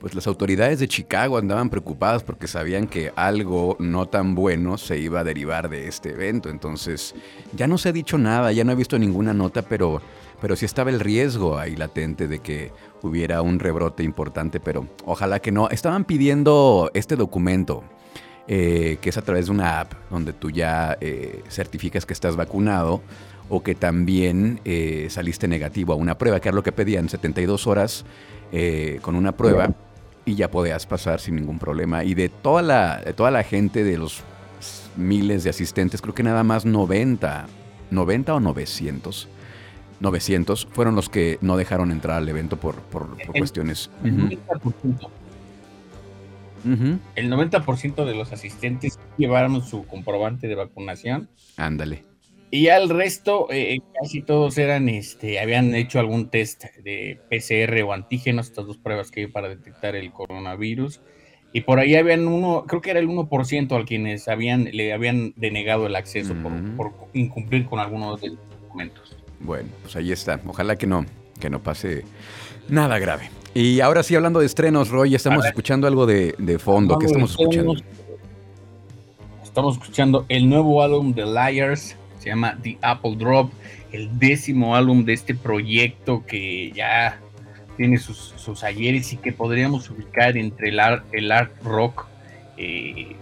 pues 0.00 0.14
las 0.14 0.26
autoridades 0.26 0.78
de 0.78 0.88
Chicago 0.88 1.36
andaban 1.36 1.68
preocupadas 1.68 2.22
porque 2.22 2.48
sabían 2.48 2.86
que 2.86 3.12
algo 3.16 3.76
no 3.78 4.06
tan 4.06 4.34
bueno 4.34 4.78
se 4.78 4.98
iba 4.98 5.20
a 5.20 5.24
derivar 5.24 5.68
de 5.68 5.88
este 5.88 6.12
evento. 6.12 6.48
Entonces, 6.48 7.14
ya 7.52 7.66
no 7.66 7.76
se 7.76 7.90
ha 7.90 7.92
dicho 7.92 8.16
nada, 8.16 8.50
ya 8.50 8.64
no 8.64 8.72
he 8.72 8.76
visto 8.76 8.98
ninguna 8.98 9.34
nota, 9.34 9.60
pero, 9.60 10.00
pero 10.40 10.56
sí 10.56 10.64
estaba 10.64 10.88
el 10.88 11.00
riesgo 11.00 11.58
ahí 11.58 11.76
latente 11.76 12.28
de 12.28 12.38
que 12.38 12.72
hubiera 13.02 13.42
un 13.42 13.58
rebrote 13.58 14.02
importante, 14.02 14.58
pero 14.58 14.88
ojalá 15.04 15.38
que 15.40 15.52
no. 15.52 15.68
Estaban 15.68 16.06
pidiendo 16.06 16.90
este 16.94 17.16
documento. 17.16 17.84
Eh, 18.48 18.98
que 19.00 19.10
es 19.10 19.16
a 19.16 19.22
través 19.22 19.46
de 19.46 19.52
una 19.52 19.80
app 19.80 19.92
donde 20.10 20.32
tú 20.32 20.50
ya 20.50 20.96
eh, 21.00 21.44
certificas 21.48 22.04
que 22.04 22.12
estás 22.12 22.34
vacunado 22.34 23.00
o 23.50 23.62
que 23.62 23.74
también 23.74 24.60
eh, 24.64 25.08
saliste 25.10 25.48
negativo 25.48 25.92
a 25.92 25.96
una 25.96 26.16
prueba, 26.16 26.40
que 26.40 26.48
era 26.48 26.56
lo 26.56 26.62
que 26.62 26.72
pedían, 26.72 27.08
72 27.08 27.66
horas 27.66 28.04
eh, 28.52 29.00
con 29.02 29.16
una 29.16 29.32
prueba 29.32 29.72
y 30.24 30.36
ya 30.36 30.50
podías 30.50 30.86
pasar 30.86 31.20
sin 31.20 31.34
ningún 31.34 31.58
problema. 31.58 32.04
Y 32.04 32.14
de 32.14 32.28
toda 32.28 32.62
la, 32.62 33.02
de 33.04 33.12
toda 33.12 33.32
la 33.32 33.42
gente, 33.42 33.82
de 33.82 33.98
los 33.98 34.22
miles 34.96 35.42
de 35.42 35.50
asistentes, 35.50 36.00
creo 36.00 36.14
que 36.14 36.22
nada 36.22 36.44
más 36.44 36.64
90, 36.64 37.46
90 37.90 38.34
o 38.34 38.40
900. 38.40 39.28
900 39.98 40.66
fueron 40.70 40.94
los 40.94 41.08
que 41.08 41.38
no 41.42 41.56
dejaron 41.56 41.90
entrar 41.90 42.18
al 42.18 42.28
evento 42.28 42.56
por, 42.56 42.76
por, 42.76 43.16
por 43.16 43.36
cuestiones. 43.36 43.90
El 44.04 44.12
Ujú, 44.12 44.38
90%, 46.64 46.74
ujú. 46.74 46.98
el 47.16 47.30
90% 47.30 48.04
de 48.04 48.14
los 48.14 48.32
asistentes 48.32 48.98
llevaron 49.18 49.62
su 49.62 49.86
comprobante 49.86 50.48
de 50.48 50.54
vacunación 50.54 51.28
Ándale. 51.56 52.04
y 52.50 52.64
ya 52.64 52.76
el 52.76 52.88
resto, 52.88 53.46
eh, 53.50 53.78
casi 54.00 54.22
todos 54.22 54.58
eran, 54.58 54.88
este, 54.88 55.40
habían 55.40 55.74
hecho 55.74 55.98
algún 56.00 56.30
test 56.30 56.64
de 56.82 57.20
PCR 57.30 57.82
o 57.82 57.92
antígenos, 57.92 58.48
estas 58.48 58.66
dos 58.66 58.78
pruebas 58.78 59.10
que 59.10 59.20
hay 59.20 59.26
para 59.26 59.48
detectar 59.48 59.94
el 59.96 60.12
coronavirus. 60.12 61.00
Y 61.52 61.62
por 61.62 61.80
ahí 61.80 61.96
habían 61.96 62.28
uno, 62.28 62.64
creo 62.68 62.80
que 62.80 62.90
era 62.92 63.00
el 63.00 63.08
1% 63.08 63.74
al 63.74 63.84
quienes 63.84 64.28
habían, 64.28 64.68
le 64.72 64.92
habían 64.92 65.32
denegado 65.36 65.86
el 65.88 65.96
acceso 65.96 66.32
por, 66.34 66.52
Mm. 66.52 66.76
por 66.76 66.92
incumplir 67.12 67.66
con 67.66 67.80
algunos 67.80 68.20
de 68.20 68.28
los 68.28 68.38
documentos. 68.60 69.16
Bueno, 69.40 69.68
pues 69.82 69.96
ahí 69.96 70.12
está. 70.12 70.40
Ojalá 70.46 70.76
que 70.76 70.86
no, 70.86 71.04
que 71.40 71.50
no 71.50 71.60
pase 71.60 72.04
nada 72.68 73.00
grave. 73.00 73.30
Y 73.54 73.80
ahora 73.80 74.02
sí, 74.02 74.14
hablando 74.14 74.40
de 74.40 74.46
estrenos, 74.46 74.90
Roy, 74.90 75.14
estamos 75.14 75.44
escuchando 75.44 75.86
algo 75.86 76.06
de, 76.06 76.34
de 76.38 76.58
fondo. 76.58 76.98
¿Qué 76.98 77.06
estamos 77.06 77.32
escuchando? 77.32 77.74
Estamos 79.42 79.76
escuchando 79.78 80.26
el 80.28 80.48
nuevo 80.48 80.82
álbum 80.82 81.12
de 81.12 81.26
Liars, 81.26 81.96
se 82.20 82.28
llama 82.28 82.56
The 82.62 82.78
Apple 82.82 83.16
Drop, 83.16 83.50
el 83.90 84.16
décimo 84.18 84.76
álbum 84.76 85.04
de 85.04 85.14
este 85.14 85.34
proyecto 85.34 86.24
que 86.24 86.70
ya 86.70 87.18
tiene 87.76 87.98
sus, 87.98 88.34
sus 88.36 88.62
ayeres 88.62 89.12
y 89.12 89.16
que 89.16 89.32
podríamos 89.32 89.90
ubicar 89.90 90.36
entre 90.36 90.68
el 90.68 90.78
art, 90.78 91.04
el 91.12 91.32
art 91.32 91.52
rock, 91.64 92.06
eh, 92.56 93.16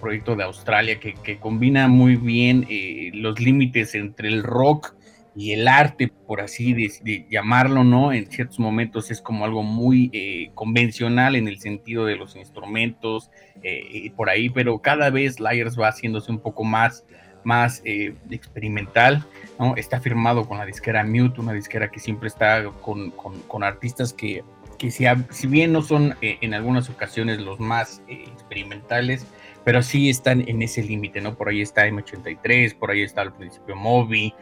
proyecto 0.00 0.36
de 0.36 0.44
Australia 0.44 1.00
que, 1.00 1.14
que 1.14 1.38
combina 1.38 1.88
muy 1.88 2.16
bien 2.16 2.66
eh, 2.68 3.10
los 3.14 3.40
límites 3.40 3.94
entre 3.94 4.28
el 4.28 4.42
rock 4.42 4.94
y 5.36 5.52
el 5.52 5.68
arte, 5.68 6.08
por 6.26 6.40
así 6.40 6.72
de, 6.74 6.92
de 7.02 7.26
llamarlo, 7.30 7.84
¿no? 7.84 8.12
En 8.12 8.26
ciertos 8.30 8.58
momentos 8.58 9.10
es 9.10 9.20
como 9.22 9.44
algo 9.44 9.62
muy 9.62 10.10
eh, 10.12 10.50
convencional 10.54 11.36
en 11.36 11.46
el 11.46 11.60
sentido 11.60 12.04
de 12.04 12.16
los 12.16 12.34
instrumentos 12.36 13.30
eh, 13.62 13.82
y 13.90 14.10
por 14.10 14.28
ahí, 14.28 14.50
pero 14.50 14.78
cada 14.80 15.08
vez 15.10 15.38
Liars 15.38 15.78
va 15.78 15.88
haciéndose 15.88 16.32
un 16.32 16.40
poco 16.40 16.64
más, 16.64 17.04
más 17.44 17.80
eh, 17.84 18.14
experimental, 18.30 19.24
¿no? 19.58 19.76
Está 19.76 20.00
firmado 20.00 20.46
con 20.48 20.58
la 20.58 20.66
disquera 20.66 21.04
Mute, 21.04 21.40
una 21.40 21.52
disquera 21.52 21.90
que 21.90 22.00
siempre 22.00 22.26
está 22.28 22.64
con, 22.82 23.10
con, 23.12 23.38
con 23.42 23.62
artistas 23.62 24.12
que, 24.12 24.42
que 24.78 24.90
si, 24.90 25.06
a- 25.06 25.26
si 25.30 25.46
bien 25.46 25.72
no 25.72 25.82
son 25.82 26.16
eh, 26.22 26.38
en 26.40 26.54
algunas 26.54 26.90
ocasiones 26.90 27.38
los 27.38 27.60
más 27.60 28.02
eh, 28.08 28.24
experimentales, 28.32 29.26
pero 29.64 29.82
sí 29.82 30.08
están 30.10 30.48
en 30.48 30.62
ese 30.62 30.82
límite, 30.82 31.20
¿no? 31.20 31.36
Por 31.36 31.50
ahí 31.50 31.60
está 31.60 31.86
M83, 31.86 32.74
por 32.74 32.90
ahí 32.90 33.02
está 33.02 33.20
al 33.20 33.32
principio 33.32 33.76
Moby, 33.76 34.34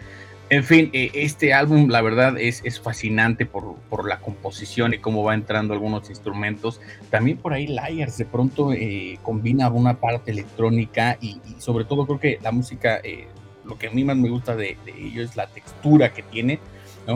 en 0.51 0.65
fin, 0.65 0.91
eh, 0.95 1.11
este 1.13 1.53
álbum 1.53 1.89
la 1.91 2.01
verdad 2.01 2.39
es, 2.39 2.63
es 2.65 2.81
fascinante 2.81 3.45
por, 3.45 3.77
por, 3.91 4.09
la 4.09 4.19
composición 4.21 4.95
y 4.95 4.99
cómo 4.99 5.23
va 5.23 5.35
entrando 5.35 5.75
algunos 5.75 6.09
instrumentos. 6.09 6.81
También 7.11 7.37
por 7.37 7.53
ahí 7.53 7.67
Liars 7.67 8.17
de 8.17 8.25
pronto 8.25 8.73
eh, 8.73 9.19
combina 9.23 9.69
una 9.69 10.01
parte 10.01 10.31
electrónica 10.31 11.19
y, 11.21 11.41
sobre 11.59 11.85
todo 11.85 12.07
creo 12.07 12.19
que 12.19 12.39
la 12.43 12.51
música, 12.51 12.99
eh, 13.05 13.27
lo 13.65 13.79
que 13.79 13.89
a 13.89 13.91
mí 13.91 14.05
más 14.05 14.17
me 14.17 14.31
gusta 14.31 14.57
de, 14.57 14.79
de 14.87 15.23
es 15.23 15.37
la 15.37 15.49
textura 15.49 16.15
que 16.15 16.23
tiene, 16.23 16.61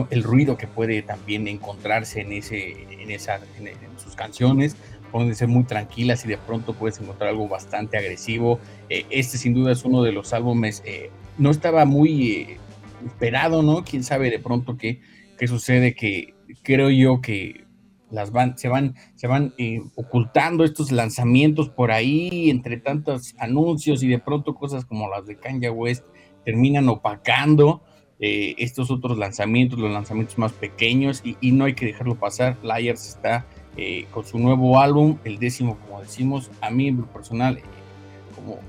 el 0.09 0.23
ruido 0.23 0.57
que 0.57 0.65
puede 0.65 1.03
también 1.03 1.47
encontrarse 1.47 2.21
en, 2.21 2.33
ese, 2.33 2.87
en, 2.89 3.11
esa, 3.11 3.35
en, 3.35 3.99
sus 3.99 4.15
canciones 4.15 4.75
pueden 5.11 5.35
ser 5.35 5.47
muy 5.47 5.65
tranquilas 5.65 6.25
y 6.25 6.27
de 6.27 6.37
pronto 6.37 6.73
puedes 6.73 6.99
encontrar 6.99 7.29
algo 7.29 7.47
bastante 7.47 7.97
agresivo. 7.97 8.59
Este 8.89 9.37
sin 9.37 9.53
duda 9.53 9.71
es 9.71 9.85
uno 9.85 10.01
de 10.01 10.11
los 10.11 10.33
álbumes, 10.33 10.81
eh, 10.85 11.11
no 11.37 11.51
estaba 11.51 11.85
muy 11.85 12.57
esperado, 13.05 13.61
¿no? 13.63 13.83
Quién 13.83 14.03
sabe 14.03 14.29
de 14.29 14.39
pronto 14.39 14.77
qué, 14.77 15.01
qué 15.37 15.47
sucede, 15.47 15.95
que 15.95 16.33
creo 16.63 16.89
yo 16.89 17.21
que 17.21 17.65
las 18.09 18.31
van, 18.31 18.57
se 18.57 18.67
van, 18.67 18.95
se 19.15 19.27
van 19.27 19.53
eh, 19.57 19.81
ocultando 19.95 20.63
estos 20.63 20.91
lanzamientos 20.91 21.69
por 21.69 21.91
ahí 21.91 22.49
entre 22.49 22.77
tantos 22.77 23.33
anuncios 23.39 24.03
y 24.03 24.07
de 24.07 24.19
pronto 24.19 24.53
cosas 24.53 24.85
como 24.85 25.09
las 25.09 25.25
de 25.25 25.37
Kanye 25.37 25.69
West 25.69 26.05
terminan 26.45 26.89
opacando 26.89 27.81
eh, 28.19 28.55
estos 28.57 28.89
otros 28.89 29.17
lanzamientos, 29.17 29.79
los 29.79 29.91
lanzamientos 29.91 30.37
más 30.37 30.53
pequeños 30.53 31.21
y, 31.25 31.51
no 31.51 31.65
hay 31.65 31.73
que 31.73 31.85
dejarlo 31.87 32.15
pasar. 32.15 32.57
Liars 32.63 33.07
está 33.07 33.45
eh, 33.75 34.05
con 34.11 34.25
su 34.25 34.39
nuevo 34.39 34.79
álbum, 34.79 35.17
el 35.25 35.39
décimo, 35.39 35.77
como 35.79 35.99
decimos, 35.99 36.49
a 36.61 36.69
mí 36.69 36.87
en 36.87 36.97
lo 36.97 37.05
personal, 37.07 37.57
eh, 37.57 37.63
como, 38.35 38.59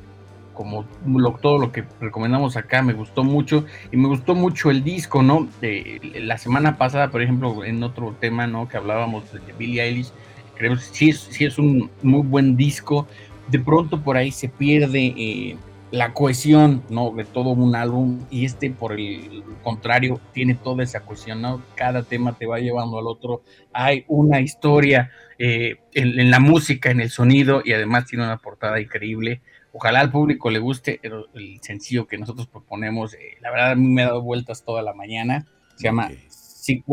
como 0.55 0.87
lo, 1.07 1.33
todo 1.33 1.59
lo 1.59 1.73
que 1.73 1.85
recomendamos 2.01 2.57
acá, 2.57 2.83
me 2.83 2.93
gustó 2.93 3.25
mucho 3.25 3.65
y 3.93 3.97
me 3.97 4.09
gustó 4.09 4.35
mucho 4.35 4.71
el 4.71 4.83
disco, 4.83 5.23
¿no? 5.23 5.49
De, 5.61 6.01
la 6.23 6.39
semana 6.39 6.79
pasada, 6.79 7.11
por 7.11 7.23
ejemplo, 7.23 7.65
en 7.65 7.83
otro 7.83 8.15
tema, 8.19 8.47
¿no? 8.47 8.69
Que 8.69 8.77
hablábamos 8.77 9.31
de 9.33 9.41
Billie 9.59 9.83
Eilish, 9.83 10.11
creo 10.57 10.75
que 10.77 10.83
sí 10.83 11.11
es, 11.11 11.19
sí 11.19 11.45
es 11.45 11.59
un 11.59 11.91
muy 12.03 12.23
buen 12.23 12.57
disco. 12.57 13.07
De 13.49 13.59
pronto 13.59 14.03
por 14.03 14.17
ahí 14.17 14.31
se 14.31 14.49
pierde 14.49 15.15
eh, 15.17 15.57
la 15.91 16.13
cohesión, 16.13 16.83
¿no? 16.89 17.11
De 17.11 17.25
todo 17.25 17.51
un 17.51 17.77
álbum 17.77 18.21
y 18.31 18.45
este, 18.45 18.71
por 18.71 18.93
el 18.93 19.45
contrario, 19.63 20.21
tiene 20.33 20.55
toda 20.55 20.83
esa 20.83 21.01
cohesión, 21.01 21.43
¿no? 21.43 21.63
Cada 21.75 22.03
tema 22.03 22.37
te 22.37 22.47
va 22.47 22.59
llevando 22.59 22.99
al 22.99 23.07
otro. 23.07 23.43
Hay 23.73 24.05
una 24.09 24.41
historia 24.41 25.11
eh, 25.39 25.77
en, 25.93 26.19
en, 26.19 26.31
la 26.31 26.41
música, 26.41 26.91
en 26.91 27.01
el 27.01 27.11
sonido 27.11 27.63
y 27.65 27.73
además 27.73 28.07
tiene 28.07 28.25
una 28.25 28.39
portada 28.39 28.81
increíble. 28.81 29.41
Ojalá 29.77 29.99
al 29.99 30.13
público 30.13 30.51
le 30.51 30.61
guste 30.61 31.01
el, 31.03 31.27
el 31.35 31.59
sencillo 31.61 32.07
que 32.07 32.17
nosotros 32.17 32.47
proponemos. 32.47 33.15
Eh, 33.15 33.39
la 33.41 33.51
verdad, 33.51 33.73
a 33.73 33.75
mí 33.75 33.89
me 33.89 34.03
ha 34.03 34.07
dado 34.07 34.23
vueltas 34.23 34.63
toda 34.65 34.83
la 34.83 34.95
mañana. 34.95 35.47
Se 35.75 35.85
llama 35.85 36.07
okay. 36.07 36.25
Sick 36.29 36.85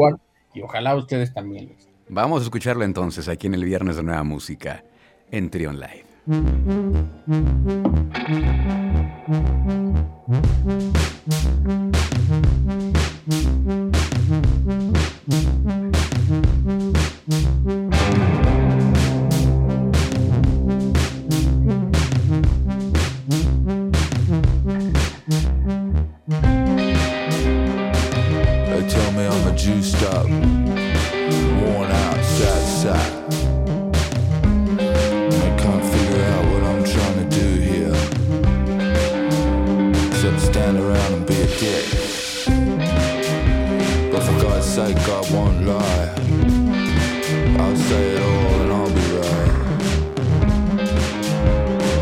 y 0.56 0.62
ojalá 0.62 0.96
ustedes 0.96 1.32
también. 1.32 1.68
Les... 1.68 1.88
Vamos 2.10 2.42
a 2.42 2.46
escucharlo 2.46 2.84
entonces 2.84 3.30
aquí 3.30 3.46
en 3.46 3.54
el 3.54 3.64
Viernes 3.64 3.98
de 3.98 4.04
Nueva 4.04 4.24
Música 4.24 4.84
en 5.30 5.52
Trion 5.52 5.80
Live. 5.80 6.06
Sake, 44.72 44.96
I 45.10 45.22
won't 45.34 45.66
lie. 45.66 46.14
I'll 47.60 47.76
say 47.76 48.16
it 48.16 48.22
all 48.22 48.62
and 48.62 48.72
I'll 48.72 48.94
be 49.00 49.06
right. 49.20 49.54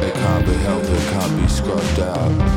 It 0.05 0.13
can't 0.13 0.45
be 0.45 0.53
helped, 0.53 0.85
it 0.85 1.11
can't 1.11 1.41
be 1.41 1.47
scrubbed 1.47 1.99
out 1.99 2.48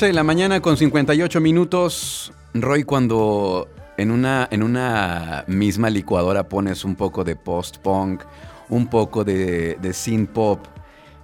11 0.00 0.06
de 0.06 0.12
la 0.14 0.24
mañana 0.24 0.62
con 0.62 0.78
58 0.78 1.42
minutos. 1.42 2.32
Roy, 2.54 2.84
cuando 2.84 3.68
en 3.98 4.10
una, 4.10 4.48
en 4.50 4.62
una 4.62 5.44
misma 5.46 5.90
licuadora 5.90 6.48
pones 6.48 6.86
un 6.86 6.96
poco 6.96 7.22
de 7.22 7.36
post-punk, 7.36 8.22
un 8.70 8.86
poco 8.86 9.24
de, 9.24 9.74
de 9.74 9.92
synth 9.92 10.30
pop 10.30 10.64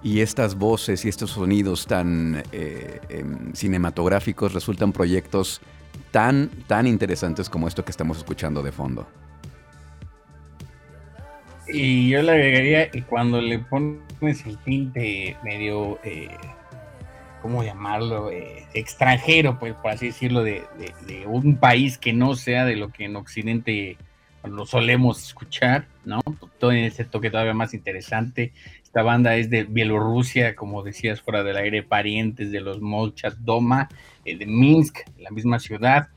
y 0.03 0.19
estas 0.21 0.53
voces 0.53 1.03
y 1.05 1.09
estos 1.09 1.31
sonidos 1.31 1.87
tan 1.87 2.43
eh, 2.51 3.01
em, 3.09 3.51
cinematográficos 3.53 4.53
resultan 4.53 4.93
proyectos 4.93 5.59
tan, 6.11 6.47
tan 6.67 6.85
interesantes 6.85 7.49
como 7.49 7.67
esto 7.67 7.83
que 7.83 7.89
estamos 7.89 8.19
escuchando 8.19 8.61
de 8.61 8.71
fondo. 8.71 9.07
Y 11.67 12.09
yo 12.09 12.21
le 12.21 12.31
agregaría 12.31 12.91
que 12.91 13.01
cuando 13.01 13.41
le 13.41 13.57
pones 13.57 14.45
el 14.45 14.55
tinte 14.59 15.35
medio, 15.43 15.97
eh, 16.03 16.27
¿cómo 17.47 17.63
llamarlo? 17.63 18.29
Eh, 18.29 18.65
extranjero, 18.73 19.57
pues 19.57 19.73
por 19.75 19.91
así 19.91 20.07
decirlo, 20.07 20.43
de, 20.43 20.65
un 21.27 21.55
país 21.55 21.97
que 21.97 22.11
no 22.11 22.35
sea 22.35 22.65
de 22.65 22.75
lo 22.75 22.89
que 22.89 23.05
en 23.05 23.15
Occidente 23.15 23.95
lo 24.43 24.65
solemos 24.65 25.23
escuchar, 25.23 25.87
¿no? 26.03 26.19
Todo 26.59 26.73
en 26.73 26.83
ese 26.83 27.05
toque 27.05 27.29
todavía 27.29 27.53
más 27.53 27.73
interesante. 27.73 28.51
Esta 28.83 29.01
banda 29.01 29.37
es 29.37 29.49
de 29.49 29.63
Bielorrusia, 29.63 30.57
como 30.57 30.83
decías, 30.83 31.21
fuera 31.21 31.41
del 31.41 31.55
aire, 31.55 31.83
parientes 31.83 32.51
de 32.51 32.59
los 32.59 32.81
Molchat 32.81 33.35
Doma, 33.35 33.87
eh, 34.25 34.35
de 34.35 34.45
Minsk, 34.45 34.99
la 35.17 35.29
misma 35.31 35.59
ciudad. 35.59 36.09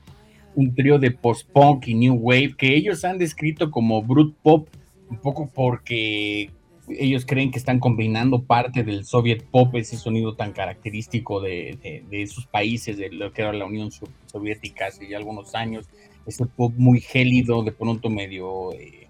un 0.53 0.75
trío 0.75 0.99
de 0.99 1.11
post-punk 1.11 1.87
y 1.87 1.93
new 1.93 2.15
wave 2.15 2.55
que 2.57 2.75
ellos 2.75 3.05
han 3.05 3.17
descrito 3.17 3.71
como 3.71 4.03
brute 4.03 4.35
pop, 4.43 4.67
un 5.09 5.17
poco 5.17 5.49
porque 5.49 6.49
ellos 6.97 7.25
creen 7.25 7.51
que 7.51 7.59
están 7.59 7.79
combinando 7.79 8.43
parte 8.43 8.83
del 8.83 9.05
Soviet 9.05 9.43
pop, 9.43 9.75
ese 9.75 9.97
sonido 9.97 10.35
tan 10.35 10.51
característico 10.51 11.41
de, 11.41 12.03
de, 12.09 12.27
sus 12.27 12.45
países, 12.45 12.97
de 12.97 13.11
lo 13.11 13.31
que 13.31 13.41
era 13.41 13.53
la 13.53 13.65
Unión 13.65 13.89
Soviética 14.25 14.87
hace 14.87 15.07
ya 15.07 15.17
algunos 15.17 15.55
años, 15.55 15.87
ese 16.25 16.45
pop 16.45 16.73
muy 16.77 16.99
gélido, 17.01 17.63
de 17.63 17.71
pronto 17.71 18.09
medio 18.09 18.73
eh, 18.73 19.07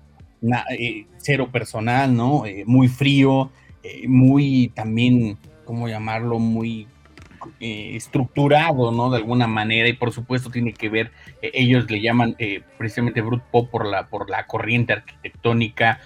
eh, 0.77 1.05
cero 1.17 1.49
personal, 1.51 2.15
¿no? 2.15 2.45
Eh, 2.45 2.63
muy 2.65 2.87
frío, 2.87 3.51
muy 4.07 4.71
también, 4.75 5.37
¿cómo 5.65 5.87
llamarlo? 5.87 6.39
Muy 6.39 6.87
estructurado, 7.59 8.91
¿no? 8.91 9.09
De 9.09 9.17
alguna 9.17 9.47
manera, 9.47 9.89
y 9.89 9.93
por 9.93 10.11
supuesto 10.11 10.51
tiene 10.51 10.73
que 10.73 10.89
ver, 10.89 11.11
ellos 11.41 11.89
le 11.89 11.99
llaman 11.99 12.37
precisamente 12.77 13.21
brut 13.21 13.41
pop 13.51 13.69
por 13.71 13.87
la, 13.87 14.07
por 14.07 14.29
la 14.29 14.45
corriente 14.45 14.93
arquitectónica, 14.93 15.99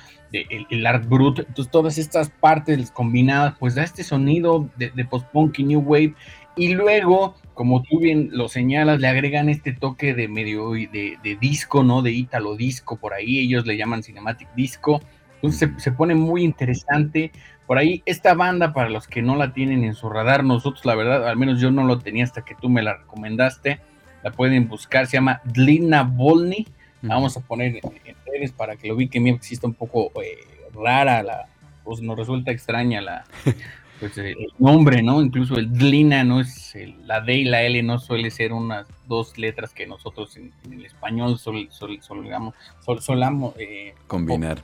el, 0.69 0.85
art 0.85 1.07
brut, 1.07 1.39
entonces 1.39 1.71
todas 1.71 1.97
estas 1.97 2.29
partes 2.29 2.91
combinadas, 2.91 3.55
pues 3.59 3.75
da 3.75 3.83
este 3.83 4.03
sonido 4.03 4.69
de, 4.77 5.05
post-punk 5.05 5.59
y 5.59 5.63
new 5.63 5.79
wave, 5.81 6.13
y 6.55 6.73
luego, 6.73 7.35
como 7.53 7.83
tú 7.83 7.99
bien 7.99 8.29
lo 8.31 8.47
señalas, 8.47 8.99
le 8.99 9.07
agregan 9.07 9.49
este 9.49 9.73
toque 9.73 10.13
de 10.13 10.27
medio 10.27 10.71
de, 10.71 11.17
de 11.21 11.37
disco, 11.39 11.83
¿no? 11.83 12.01
De 12.01 12.11
ítalo 12.11 12.55
disco, 12.55 12.97
por 12.97 13.13
ahí 13.13 13.39
ellos 13.39 13.65
le 13.65 13.77
llaman 13.77 14.03
cinematic 14.03 14.47
disco, 14.55 15.01
entonces 15.35 15.71
se, 15.75 15.79
se, 15.79 15.91
pone 15.91 16.15
muy 16.15 16.43
interesante. 16.43 17.31
Por 17.67 17.77
ahí, 17.77 18.03
esta 18.05 18.33
banda, 18.35 18.73
para 18.73 18.89
los 18.89 19.07
que 19.07 19.21
no 19.21 19.35
la 19.35 19.53
tienen 19.53 19.83
en 19.83 19.95
su 19.95 20.09
radar, 20.09 20.43
nosotros 20.43 20.85
la 20.85 20.95
verdad, 20.95 21.27
al 21.27 21.37
menos 21.37 21.59
yo 21.59 21.71
no 21.71 21.83
lo 21.83 21.99
tenía 21.99 22.23
hasta 22.23 22.45
que 22.45 22.55
tú 22.55 22.69
me 22.69 22.83
la 22.83 22.97
recomendaste, 22.97 23.79
la 24.23 24.31
pueden 24.31 24.67
buscar, 24.67 25.07
se 25.07 25.17
llama 25.17 25.41
Dlina 25.45 26.03
Volny, 26.03 26.65
vamos 27.01 27.37
a 27.37 27.41
poner 27.41 27.77
en 27.83 28.15
redes 28.25 28.51
para 28.51 28.75
que 28.75 28.87
lo 28.87 28.95
vi 28.95 29.07
que 29.07 29.19
me 29.19 29.29
existe 29.29 29.65
un 29.65 29.73
poco 29.73 30.11
eh, 30.21 30.37
rara, 30.73 31.23
la, 31.23 31.47
pues 31.83 32.01
nos 32.01 32.17
resulta 32.17 32.51
extraña 32.51 33.01
la, 33.01 33.25
pues, 33.99 34.17
eh, 34.17 34.31
el 34.31 34.53
nombre, 34.57 35.01
¿no? 35.03 35.21
Incluso 35.21 35.55
el 35.55 35.71
Dlina, 35.71 36.23
¿no? 36.23 36.41
Es 36.41 36.73
la 37.05 37.21
D 37.21 37.35
y 37.35 37.43
la 37.45 37.63
L 37.63 37.81
no 37.83 37.99
suele 37.99 38.31
ser 38.31 38.53
unas 38.53 38.87
dos 39.07 39.37
letras 39.37 39.73
que 39.73 39.85
nosotros 39.87 40.35
en, 40.37 40.51
el 40.71 40.85
español 40.85 41.37
sol, 41.37 41.67
sol, 41.71 41.99
solamos, 42.01 42.55
solamos 42.99 43.55
eh, 43.57 43.93
combinar 44.07 44.63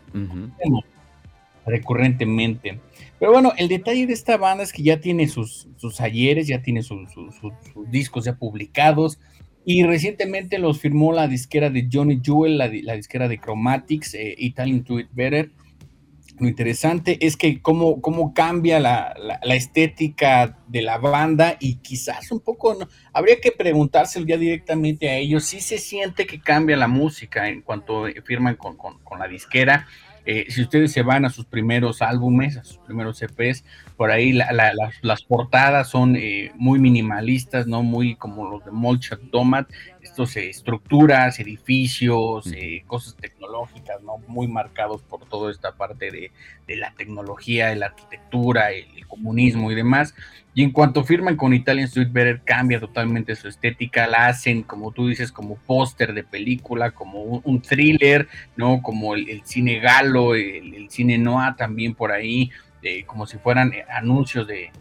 recurrentemente. 1.66 2.80
Pero 3.20 3.32
bueno, 3.32 3.54
el 3.58 3.68
detalle 3.68 4.08
de 4.08 4.14
esta 4.14 4.38
banda 4.38 4.64
es 4.64 4.74
que 4.74 4.84
ya 4.84 5.00
tiene 5.00 5.28
sus, 5.28 5.68
sus 5.78 6.02
ayeres, 6.02 6.48
ya 6.48 6.62
tiene 6.62 6.82
sus 6.82 7.08
discos 7.88 8.26
ya 8.26 8.36
publicados, 8.36 9.20
y 9.66 9.84
recientemente 9.84 10.58
los 10.58 10.80
firmó 10.80 11.14
la 11.14 11.28
disquera 11.28 11.70
de 11.70 11.88
Johnny 11.92 12.20
Jewel, 12.24 12.58
la, 12.58 12.68
disquera 12.68 13.28
de 13.28 13.40
Chromatics, 13.40 14.16
eh, 14.16 14.36
Italian 14.38 14.84
to 14.84 15.00
It 15.00 15.10
Better. 15.12 15.52
Lo 16.40 16.48
interesante 16.48 17.20
es 17.22 17.38
que 17.38 17.62
cómo, 17.62 18.02
cómo 18.02 18.34
cambia 18.34 18.80
la, 18.80 19.14
estética 19.44 20.58
de 20.68 20.82
la 20.82 20.98
banda 20.98 21.58
y 21.60 21.76
quizás 21.76 22.32
un 22.32 22.40
poco, 22.40 22.76
habría 23.14 23.40
que 23.40 23.52
preguntárselo 23.52 24.26
ya 24.26 24.38
directamente 24.38 25.10
a 25.10 25.18
ellos. 25.18 25.46
Si 25.46 25.62
se 25.62 25.78
siente 25.78 26.26
que 26.26 26.42
cambia 26.42 26.78
la 26.78 26.88
música 26.88 27.48
en 27.48 27.62
cuanto 27.62 28.06
firman 28.26 28.56
con, 28.56 28.76
con 28.76 29.20
la 29.20 29.28
disquera 29.28 29.88
eh, 30.26 30.46
si 30.50 30.62
ustedes 30.62 30.92
se 30.92 31.02
van 31.02 31.26
a 31.26 31.30
sus 31.30 31.46
primeros 31.46 32.02
álbumes, 32.02 32.58
a 32.58 32.64
sus 32.64 32.78
primeros 32.78 33.22
EPs, 33.22 33.64
por 33.98 34.12
ahí 34.12 34.34
las, 34.34 35.24
portadas 35.24 35.90
son 35.90 36.16
eh, 36.16 36.52
muy 36.56 36.80
minimalistas, 36.80 37.68
¿no? 37.68 37.84
Muy 37.84 38.16
como 38.16 38.50
los 38.50 38.66
de 38.66 38.72
Molchat 38.72 39.20
Domat, 39.32 39.68
estos 40.12 40.36
eh, 40.38 40.50
estructuras, 40.50 41.40
edificios, 41.40 42.46
cosas 42.86 43.16
tecnológicas, 43.16 44.02
¿no? 44.04 44.20
Muy 44.28 44.48
marcados 44.48 45.02
por 45.02 45.26
toda 45.26 45.52
esta 45.52 45.74
parte 45.74 46.12
de, 46.12 46.32
la 46.78 46.94
tecnología, 46.94 47.68
de 47.68 47.76
la 47.76 47.88
arquitectura, 47.88 48.72
el 48.72 49.08
comunismo 49.08 49.72
y 49.72 49.76
demás. 49.76 50.14
Y 50.54 50.64
en 50.64 50.72
cuanto 50.72 51.06
firman 51.06 51.38
con 51.38 51.54
Italian 51.54 51.86
Street 51.86 52.12
Better, 52.12 52.42
cambia 52.44 52.80
totalmente 52.80 53.36
su 53.36 53.48
estética, 53.48 54.06
la 54.08 54.28
hacen, 54.28 54.64
como 54.64 54.92
tú 54.92 55.08
dices, 55.08 55.32
como 55.32 55.56
póster 55.56 56.14
de 56.14 56.26
película, 56.26 56.92
como 56.92 57.22
un, 57.22 57.62
thriller, 57.62 58.28
¿no? 58.58 58.82
Como 58.82 59.16
el, 59.16 59.42
cine 59.46 59.80
galo, 59.80 60.36
el, 60.36 60.90
cine 60.90 61.18
noir 61.18 61.56
también 61.56 61.96
por 61.96 62.12
ahí, 62.12 62.52
eh, 62.82 63.06
como 63.06 63.26
si 63.28 63.38
fueran 63.38 63.74
eh, 63.74 63.86
anuncios 63.90 64.46
de, 64.46 64.72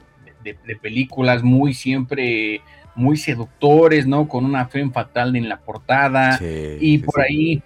películas 0.82 1.42
muy 1.42 1.74
siempre 1.74 2.62
muy 3.00 3.16
seductores, 3.16 4.06
¿no? 4.06 4.28
Con 4.28 4.44
una 4.44 4.66
fe 4.66 4.88
fatal 4.90 5.36
en 5.36 5.48
la 5.48 5.60
portada. 5.60 6.38
y 6.40 6.98
por 6.98 7.20
ahí 7.20 7.62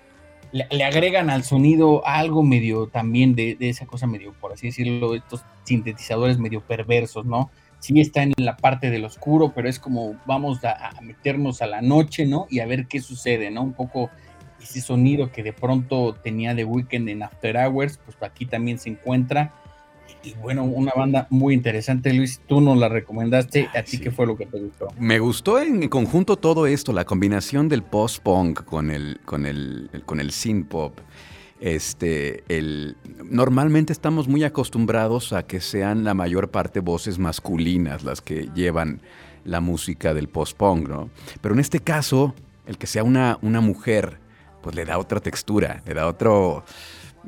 le, 0.53 0.85
agregan 0.85 1.31
al 1.31 1.45
sonido 1.45 2.07
algo 2.07 2.43
medio 2.43 2.87
también 2.87 3.35
de, 3.35 3.57
de, 3.57 3.69
esa 3.69 3.87
cosa 3.87 4.07
medio, 4.07 4.33
por 4.41 4.53
así 4.53 4.69
decirlo, 4.69 5.15
estos 5.15 5.45
sintetizadores 5.65 6.39
medio 6.39 6.61
perversos, 6.61 7.27
¿no? 7.27 7.51
sí 7.85 8.01
está 8.01 8.23
en 8.23 8.33
la 8.39 8.57
parte 8.57 8.89
del 8.91 9.05
oscuro, 9.05 9.53
pero 9.55 9.69
es 9.69 9.79
como 9.79 10.19
vamos 10.25 10.65
a, 10.65 10.91
meternos 11.03 11.61
a 11.61 11.67
la 11.67 11.83
noche, 11.83 12.25
¿no? 12.25 12.47
Y 12.49 12.61
a 12.61 12.67
ver 12.67 12.87
qué 12.87 12.99
sucede, 13.03 13.51
¿no? 13.51 13.63
Un 13.63 13.75
poco 13.75 14.09
ese 14.59 14.81
sonido 14.81 15.31
que 15.31 15.43
de 15.43 15.53
pronto 15.53 16.15
tenía 16.15 16.55
de 16.55 16.65
Weekend 16.65 17.11
en 17.11 17.23
After 17.23 17.59
Hours, 17.59 18.01
pues 18.03 18.17
aquí 18.23 18.47
también 18.47 18.79
se 18.79 18.89
encuentra. 18.89 19.53
Y 20.25 20.33
bueno, 20.35 20.65
una 20.65 20.93
banda 20.97 21.27
muy 21.29 21.53
interesante, 21.53 22.13
Luis, 22.15 22.41
tú 22.47 22.61
nos 22.63 22.79
la 22.79 22.89
recomendaste, 22.89 23.69
¿a 23.75 23.83
ti 23.83 23.99
qué 23.99 24.11
fue 24.11 24.27
lo 24.27 24.37
que 24.37 24.47
te 24.47 24.59
gustó? 24.59 24.89
Me 24.99 25.19
gustó 25.19 25.61
en 25.61 25.87
conjunto 25.89 26.37
todo 26.37 26.67
esto, 26.67 26.93
la 26.95 27.05
combinación 27.05 27.69
del 27.69 27.83
post-punk 27.83 28.65
con 28.65 28.91
el, 28.91 29.21
con 29.27 29.45
el, 29.45 29.91
con 30.07 30.21
el 30.21 30.31
synth 30.31 30.69
pop. 30.69 30.99
Este, 31.61 32.43
el, 32.49 32.97
normalmente 33.23 33.93
estamos 33.93 34.27
muy 34.27 34.45
acostumbrados 34.45 35.33
a 35.33 35.47
que 35.47 35.61
sean 35.61 36.05
la 36.05 36.15
mayor 36.15 36.51
parte 36.51 36.81
voces 36.81 37.19
masculinas 37.19 38.03
las 38.03 38.21
que 38.21 38.49
llevan 38.55 39.01
la 39.45 39.61
música 39.61 40.15
del 40.15 40.29
post-punk, 40.29 40.89
¿no? 40.89 41.11
Pero 41.43 41.55
en 41.55 41.61
este 41.61 41.81
caso, 41.81 42.35
el 42.67 42.79
que 42.79 42.87
sea 42.87 43.05
una, 43.05 43.39
una 43.43 43.61
mujer, 43.61 44.19
pues 44.63 44.75
le 44.75 44.87
da 44.87 44.99
otra 44.99 45.21
textura, 45.21 45.83
le 45.87 45.95
da 45.95 46.07
otro, 46.07 46.65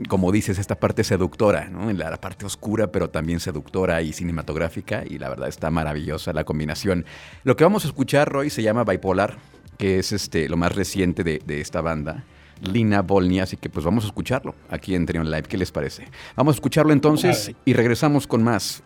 como 0.09 0.33
dices, 0.33 0.59
esta 0.59 0.79
parte 0.79 1.05
seductora, 1.05 1.69
¿no? 1.69 1.93
La, 1.93 2.11
la, 2.11 2.21
parte 2.21 2.47
oscura, 2.47 2.93
pero 2.93 3.11
también 3.11 3.41
seductora 3.41 4.03
y 4.03 4.13
cinematográfica, 4.13 5.05
y 5.09 5.19
la 5.19 5.29
verdad 5.29 5.49
está 5.49 5.71
maravillosa 5.71 6.33
la 6.33 6.45
combinación. 6.45 7.05
Lo 7.45 7.57
que 7.57 7.65
vamos 7.65 7.85
a 7.85 7.89
escuchar, 7.89 8.31
Roy, 8.31 8.51
se 8.51 8.63
llama 8.63 8.85
Bipolar, 8.85 9.39
que 9.79 9.99
es 9.99 10.13
este, 10.13 10.49
lo 10.49 10.57
más 10.57 10.75
reciente 10.75 11.25
de, 11.25 11.41
de 11.45 11.61
esta 11.61 11.81
banda. 11.81 12.25
Lina 12.61 13.03
Volny, 13.03 13.41
así 13.41 13.57
que 13.57 13.69
pues 13.69 13.85
vamos 13.85 14.05
a 14.05 14.07
escucharlo 14.07 14.55
aquí 14.71 14.95
en 14.95 15.07
Trion 15.07 15.31
Live. 15.31 15.45
¿Qué 15.45 15.59
les 15.59 15.71
parece? 15.71 16.09
Vamos 16.37 16.55
a 16.55 16.57
escucharlo 16.57 16.93
entonces 16.93 17.53
y 17.65 17.73
regresamos 17.75 18.27
con 18.27 18.43
más. 18.43 18.83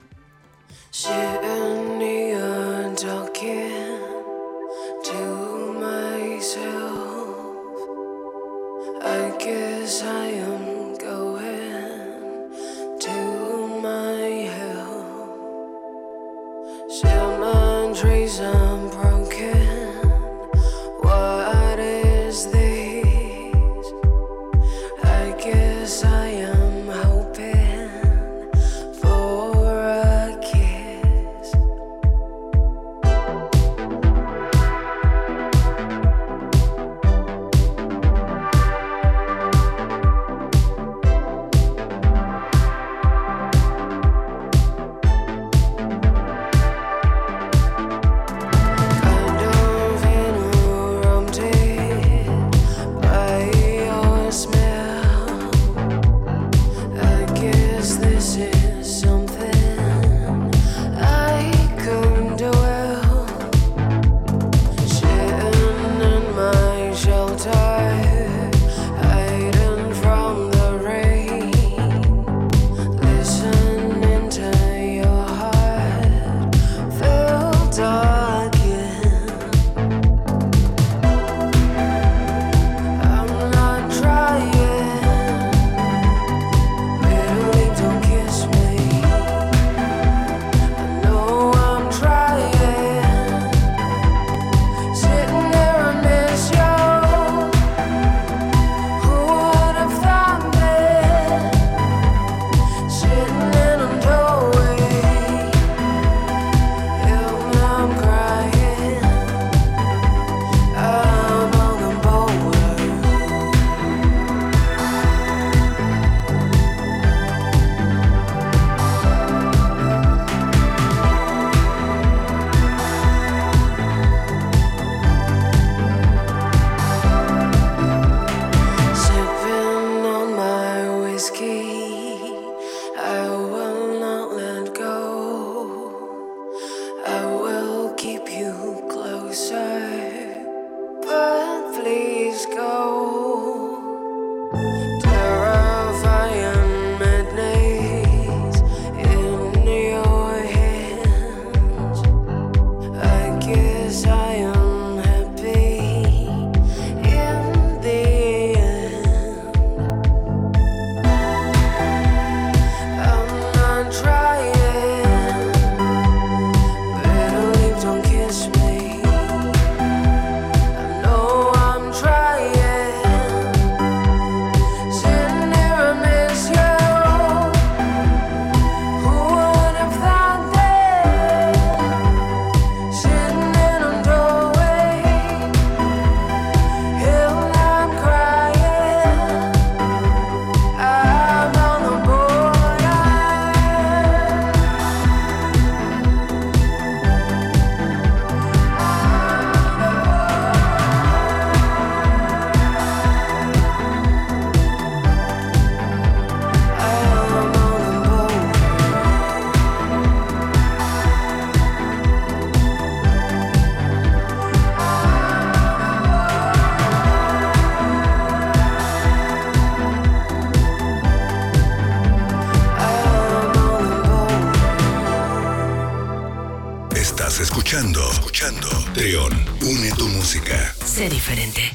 Escuchando, 227.38 228.10
escuchando. 228.10 228.68
León, 228.96 229.32
une 229.62 229.92
tu 229.92 230.08
música. 230.08 230.74
Sé 230.84 231.08
diferente. 231.08 231.72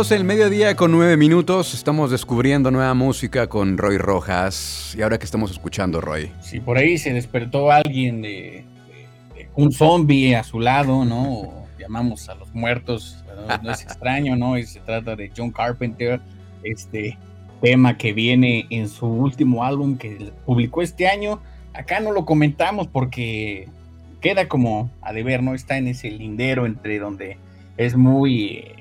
El 0.00 0.24
mediodía 0.24 0.76
con 0.76 0.92
nueve 0.92 1.18
minutos. 1.18 1.74
Estamos 1.74 2.10
descubriendo 2.10 2.70
nueva 2.70 2.94
música 2.94 3.48
con 3.48 3.76
Roy 3.76 3.98
Rojas. 3.98 4.94
¿Y 4.98 5.02
ahora 5.02 5.18
que 5.18 5.26
estamos 5.26 5.50
escuchando, 5.50 6.00
Roy? 6.00 6.32
Sí, 6.40 6.58
por 6.58 6.78
ahí 6.78 6.96
se 6.96 7.12
despertó 7.12 7.70
alguien 7.70 8.22
de, 8.22 8.64
un 9.54 9.70
zombie 9.70 10.34
a 10.36 10.42
su 10.42 10.58
lado, 10.58 11.04
¿no? 11.04 11.66
llamamos 11.78 12.30
a 12.30 12.34
los 12.34 12.52
muertos. 12.54 13.22
No, 13.62 13.70
es 13.70 13.82
extraño, 13.82 14.36
¿no? 14.36 14.56
Y 14.56 14.62
se 14.64 14.80
trata 14.80 15.16
de 15.16 15.30
John 15.36 15.50
Carpenter, 15.50 16.18
este 16.62 17.18
tema 17.60 17.98
que 17.98 18.14
viene 18.14 18.64
en 18.70 18.88
su 18.88 19.06
último 19.06 19.64
álbum 19.64 19.98
que 19.98 20.32
publicó 20.46 20.80
este 20.80 21.08
año. 21.08 21.42
Acá 21.74 22.00
no 22.00 22.12
lo 22.12 22.24
comentamos 22.24 22.88
porque 22.88 23.68
queda 24.22 24.48
como 24.48 24.90
a 25.02 25.12
deber, 25.12 25.42
¿no? 25.42 25.54
Está 25.54 25.76
en 25.76 25.88
ese 25.88 26.10
lindero 26.10 26.64
entre 26.64 26.98
donde 26.98 27.36
es 27.76 27.96
muy 27.96 28.79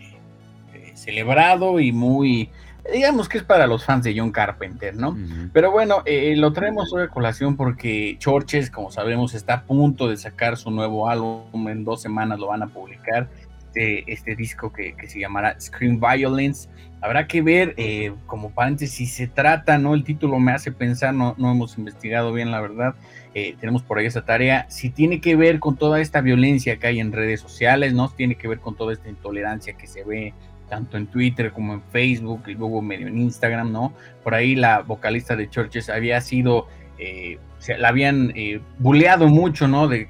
celebrado 1.00 1.80
y 1.80 1.92
muy, 1.92 2.50
digamos 2.94 3.30
que 3.30 3.40
es 3.40 3.44
para 3.44 3.68
los 3.68 3.86
fans 3.86 4.04
de 4.04 4.18
John 4.18 4.32
Carpenter, 4.32 4.96
¿no? 4.96 5.18
Pero 5.54 5.72
bueno, 5.72 6.04
eh, 6.06 6.36
lo 6.36 6.54
traemos 6.54 6.94
hoy 6.94 7.04
a 7.04 7.08
colación 7.08 7.56
porque 7.56 8.16
Chorches, 8.20 8.70
como 8.70 8.92
sabemos, 8.92 9.34
está 9.34 9.54
a 9.54 9.64
punto 9.64 10.08
de 10.08 10.18
sacar 10.18 10.58
su 10.58 10.72
nuevo 10.72 11.10
álbum, 11.10 11.68
en 11.68 11.84
dos 11.84 12.02
semanas 12.02 12.40
lo 12.40 12.48
van 12.48 12.64
a 12.64 12.68
publicar, 12.68 13.30
este, 13.70 14.12
este 14.12 14.36
disco 14.36 14.74
que, 14.74 14.96
se 15.08 15.20
llamará 15.20 15.60
Scream 15.60 16.00
Violence. 16.00 16.68
Habrá 17.02 17.28
que 17.28 17.42
ver, 17.42 17.76
eh, 17.78 18.14
como 18.26 18.50
paréntesis, 18.50 18.96
si 18.96 19.06
se 19.06 19.28
trata, 19.28 19.78
¿no? 19.78 19.94
El 19.94 20.04
título 20.04 20.40
me 20.40 20.52
hace 20.52 20.72
pensar, 20.72 21.14
no, 21.14 21.36
no 21.38 21.52
hemos 21.52 21.78
investigado 21.78 22.34
bien 22.34 22.52
la 22.52 22.60
verdad, 22.60 22.96
eh, 23.36 23.56
tenemos 23.60 23.84
por 23.84 24.00
ahí 24.00 24.08
esa 24.08 24.26
tarea, 24.26 24.66
si 24.70 24.90
tiene 24.90 25.22
que 25.22 25.36
ver 25.36 25.60
con 25.60 25.78
toda 25.78 26.02
esta 26.02 26.20
violencia 26.20 26.78
que 26.78 26.88
hay 26.88 27.00
en 27.00 27.12
redes 27.12 27.40
sociales, 27.40 27.94
¿no? 27.94 28.10
Tiene 28.10 28.36
que 28.36 28.48
ver 28.48 28.60
con 28.60 28.76
toda 28.76 28.92
esta 28.92 29.08
intolerancia 29.08 29.74
que 29.74 29.88
se 29.88 30.04
ve 30.04 30.34
tanto 30.70 30.98
en 30.98 31.08
Twitter 31.08 31.52
como 31.52 31.74
en 31.74 31.82
Facebook 31.92 32.44
y 32.48 32.54
luego 32.54 32.82
medio 32.82 33.08
en 33.08 33.18
Instagram, 33.18 33.72
¿no? 33.72 33.94
Por 34.24 34.36
ahí 34.36 34.56
la 34.56 34.82
vocalista 34.82 35.36
de 35.36 35.50
Churches 35.50 35.90
había 35.90 36.22
sido, 36.22 36.68
eh, 36.98 37.38
la 37.78 37.90
habían 37.90 38.32
eh, 38.36 38.62
buleado 38.78 39.28
mucho, 39.28 39.68
¿no? 39.68 39.88
De, 39.88 40.08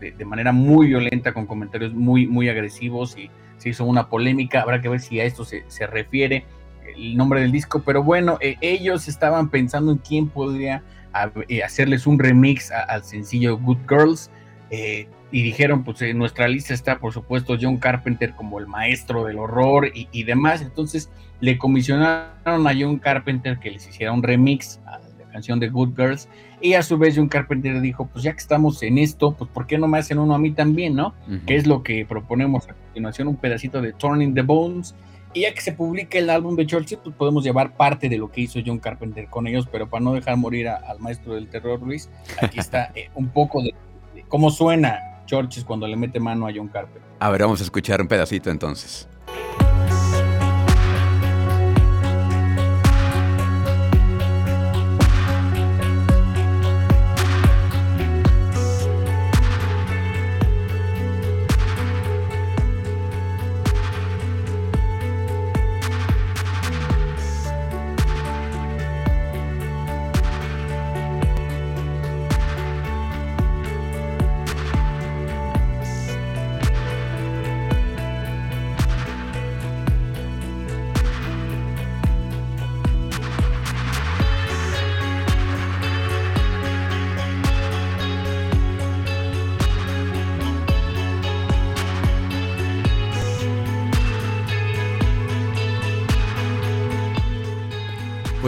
de, 0.00 0.24
manera 0.24 0.52
muy 0.52 0.88
violenta, 0.88 1.32
con 1.32 1.46
comentarios 1.46 1.94
muy, 1.94 2.26
muy 2.26 2.48
agresivos 2.48 3.16
y 3.18 3.30
se 3.56 3.70
hizo 3.70 3.84
una 3.84 4.08
polémica. 4.08 4.60
Habrá 4.60 4.80
que 4.80 4.88
ver 4.88 5.00
si 5.00 5.20
a 5.20 5.24
esto 5.24 5.44
se, 5.44 5.64
refiere 5.86 6.44
el 6.96 7.16
nombre 7.16 7.40
del 7.40 7.50
disco, 7.50 7.82
pero 7.84 8.02
bueno, 8.02 8.38
eh, 8.40 8.56
ellos 8.60 9.08
estaban 9.08 9.48
pensando 9.48 9.92
en 9.92 9.98
quién 9.98 10.28
podría 10.28 10.82
hacerles 11.64 12.08
un 12.08 12.18
remix 12.18 12.72
al 12.72 13.04
sencillo 13.04 13.56
Good 13.56 13.78
Girls 13.88 14.30
y 15.34 15.42
dijeron, 15.42 15.82
pues 15.82 16.00
en 16.00 16.16
nuestra 16.16 16.46
lista 16.46 16.74
está 16.74 17.00
por 17.00 17.12
supuesto 17.12 17.56
John 17.60 17.78
Carpenter 17.78 18.34
como 18.34 18.60
el 18.60 18.68
maestro 18.68 19.24
del 19.24 19.40
horror 19.40 19.90
y, 19.92 20.22
demás, 20.22 20.62
entonces 20.62 21.10
le 21.40 21.58
comisionaron 21.58 22.68
a 22.68 22.72
John 22.78 23.00
Carpenter 23.00 23.58
que 23.58 23.72
les 23.72 23.88
hiciera 23.88 24.12
un 24.12 24.22
remix 24.22 24.78
a 24.86 25.00
la 25.00 25.32
canción 25.32 25.58
de 25.58 25.70
Good 25.70 25.96
Girls 25.96 26.28
y 26.60 26.74
a 26.74 26.84
su 26.84 26.98
vez 26.98 27.16
John 27.16 27.26
Carpenter 27.26 27.80
dijo, 27.80 28.06
pues 28.06 28.22
ya 28.22 28.30
que 28.30 28.38
estamos 28.38 28.80
en 28.84 28.96
esto, 28.96 29.34
pues 29.34 29.50
¿por 29.50 29.66
qué 29.66 29.76
no 29.76 29.88
me 29.88 29.98
hacen 29.98 30.20
uno 30.20 30.36
a 30.36 30.38
mí 30.38 30.52
también, 30.52 30.94
no? 30.94 31.16
Que 31.48 31.56
es 31.56 31.66
lo 31.66 31.82
que 31.82 32.06
proponemos 32.06 32.68
a 32.68 32.74
continuación, 32.74 33.26
un 33.26 33.36
pedacito 33.36 33.82
de 33.82 33.92
Turning 33.92 34.34
the 34.34 34.42
Bones. 34.42 34.94
Y 35.32 35.40
ya 35.40 35.52
que 35.52 35.60
se 35.60 35.72
publique 35.72 36.18
el 36.18 36.30
álbum 36.30 36.54
de 36.54 36.64
Churchill, 36.64 37.00
pues 37.02 37.16
podemos 37.16 37.42
llevar 37.42 37.76
parte 37.76 38.08
de 38.08 38.18
lo 38.18 38.30
que 38.30 38.42
hizo 38.42 38.60
John 38.64 38.78
Carpenter 38.78 39.26
con 39.26 39.48
ellos, 39.48 39.66
pero 39.66 39.90
para 39.90 40.04
no 40.04 40.14
dejar 40.14 40.36
morir 40.36 40.68
al 40.68 41.00
maestro 41.00 41.34
del 41.34 41.48
terror, 41.48 41.82
Luis, 41.82 42.08
aquí 42.40 42.58
está 42.60 42.92
eh, 42.94 43.10
un 43.16 43.30
poco 43.30 43.60
de 43.64 43.74
cómo 44.28 44.50
suena 44.50 45.13
Churches 45.34 45.64
cuando 45.64 45.88
le 45.88 45.96
mete 45.96 46.20
mano 46.20 46.46
a 46.46 46.52
John 46.54 46.68
Carpenter. 46.68 47.02
A 47.18 47.30
ver, 47.30 47.40
vamos 47.42 47.60
a 47.60 47.64
escuchar 47.64 48.00
un 48.00 48.06
pedacito 48.06 48.50
entonces. 48.50 49.08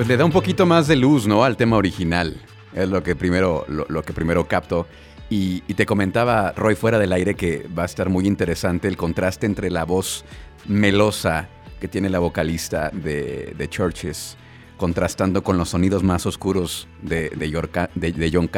Le 0.06 0.16
da 0.16 0.24
un 0.24 0.30
poquito 0.30 0.66
más 0.66 0.86
de 0.86 0.94
luz, 0.94 1.26
¿no? 1.26 1.42
Al 1.42 1.56
tema 1.56 1.76
original. 1.76 2.40
Es 2.72 2.88
lo 2.88 3.02
que 3.02 3.16
primero, 3.16 3.64
lo, 3.66 4.02
que 4.04 4.12
primero 4.12 4.46
capto. 4.46 4.86
Y, 5.28 5.62
te 5.74 5.84
comentaba, 5.84 6.52
Roy, 6.52 6.76
fuera 6.76 7.00
del 7.00 7.12
aire, 7.12 7.34
que 7.34 7.66
va 7.76 7.82
a 7.82 7.86
estar 7.86 8.08
muy 8.08 8.24
interesante 8.24 8.86
el 8.86 8.96
contraste 8.96 9.46
entre 9.46 9.68
la 9.68 9.84
voz 9.84 10.24
melosa 10.68 11.48
que 11.80 11.88
tiene 11.88 12.08
la 12.08 12.20
vocalista 12.20 12.90
de, 12.90 13.52
de 13.58 13.68
Churches, 13.68 14.36
contrastando 14.76 15.42
con 15.42 15.58
los 15.58 15.70
sonidos 15.70 16.04
más 16.04 16.24
oscuros 16.24 16.86
de, 17.02 17.30
de, 17.30 18.30
John 18.32 18.48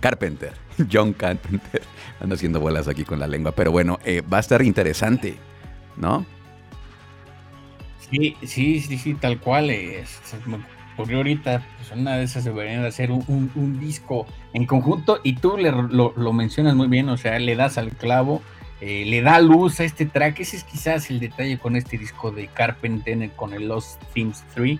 Carpenter. 0.00 0.54
John 0.92 1.12
Carpenter. 1.12 1.82
Ando 2.18 2.34
haciendo 2.34 2.58
bolas 2.58 2.88
aquí 2.88 3.04
con 3.04 3.20
la 3.20 3.28
lengua. 3.28 3.52
Pero 3.52 3.70
bueno, 3.70 4.00
eh, 4.04 4.22
va 4.22 4.38
a 4.38 4.40
estar 4.40 4.60
interesante, 4.60 5.36
¿no? 5.96 6.26
Sí, 8.10 8.36
sí, 8.44 8.80
sí, 8.80 8.98
sí, 8.98 9.14
tal 9.14 9.38
cual. 9.38 9.70
Es, 9.70 10.20
ocurrió 10.96 11.18
ahorita, 11.18 11.62
pues 11.76 11.90
una 11.92 12.16
de 12.16 12.24
esas 12.24 12.44
deberían 12.44 12.84
hacer 12.84 13.10
un, 13.10 13.78
disco 13.78 14.26
en 14.54 14.64
conjunto 14.64 15.20
y 15.22 15.34
tú 15.34 15.56
lo, 15.58 16.32
mencionas 16.32 16.74
muy 16.74 16.88
bien, 16.88 17.08
o 17.10 17.18
sea, 17.18 17.38
le 17.38 17.54
das 17.54 17.76
al 17.76 17.90
clavo, 17.90 18.42
eh, 18.80 19.04
le 19.06 19.20
da 19.20 19.38
luz 19.40 19.78
a 19.80 19.84
este 19.84 20.06
track, 20.06 20.40
ese 20.40 20.56
es 20.56 20.64
quizás 20.64 21.10
el 21.10 21.20
detalle 21.20 21.58
con 21.58 21.76
este 21.76 21.98
disco 21.98 22.30
de 22.30 22.46
Carpenter 22.48 23.30
con 23.36 23.52
el 23.52 23.68
Lost 23.68 24.02
Themes 24.14 24.42
3, 24.54 24.78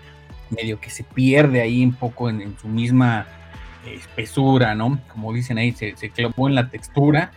medio 0.51 0.81
que 0.81 0.89
se 0.89 1.05
pierde 1.05 1.61
ahí 1.61 1.85
un 1.85 1.93
poco 1.93 2.31
en, 2.31 2.57
su 2.59 2.69
misma 2.69 3.27
espesura, 3.87 4.75
¿no? 4.75 4.99
Como 5.13 5.33
dicen 5.33 5.59
ahí, 5.59 5.73
se 5.73 6.11
clavó 6.11 6.49
en 6.49 6.55
la 6.55 6.71
textura 6.71 7.31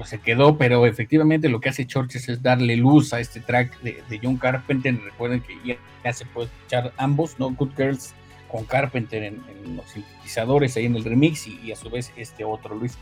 y 0.00 0.04
se 0.06 0.20
quedó, 0.20 0.56
pero 0.56 0.86
efectivamente 0.86 1.48
lo 1.48 1.60
que 1.60 1.68
hace 1.68 1.86
Churches 1.86 2.28
es 2.28 2.42
darle 2.42 2.76
luz 2.76 3.12
a 3.12 3.20
este 3.20 3.40
track 3.40 3.80
de, 3.80 4.20
John 4.22 4.36
Carpenter, 4.36 4.98
recuerden 5.02 5.40
que 5.40 5.78
ya 6.04 6.12
se 6.12 6.24
puede 6.26 6.48
escuchar 6.48 6.92
ambos, 6.96 7.38
¿no? 7.38 7.50
Good 7.50 7.72
Girls 7.76 8.14
con 8.52 8.64
Carpenter 8.66 9.22
en, 9.24 9.42
los 9.74 9.90
sintetizadores 9.90 10.76
ahí 10.76 10.84
en 10.84 10.94
el 10.94 11.02
remix 11.02 11.48
y, 11.48 11.72
a 11.72 11.76
su 11.76 11.90
vez 11.90 12.12
este 12.16 12.44
otro, 12.44 12.76
Luis. 12.76 12.98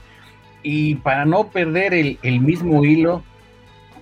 Y 0.62 0.94
para 0.96 1.24
no 1.24 1.48
perder 1.48 1.92
el, 1.92 2.40
mismo 2.40 2.84
hilo, 2.84 3.24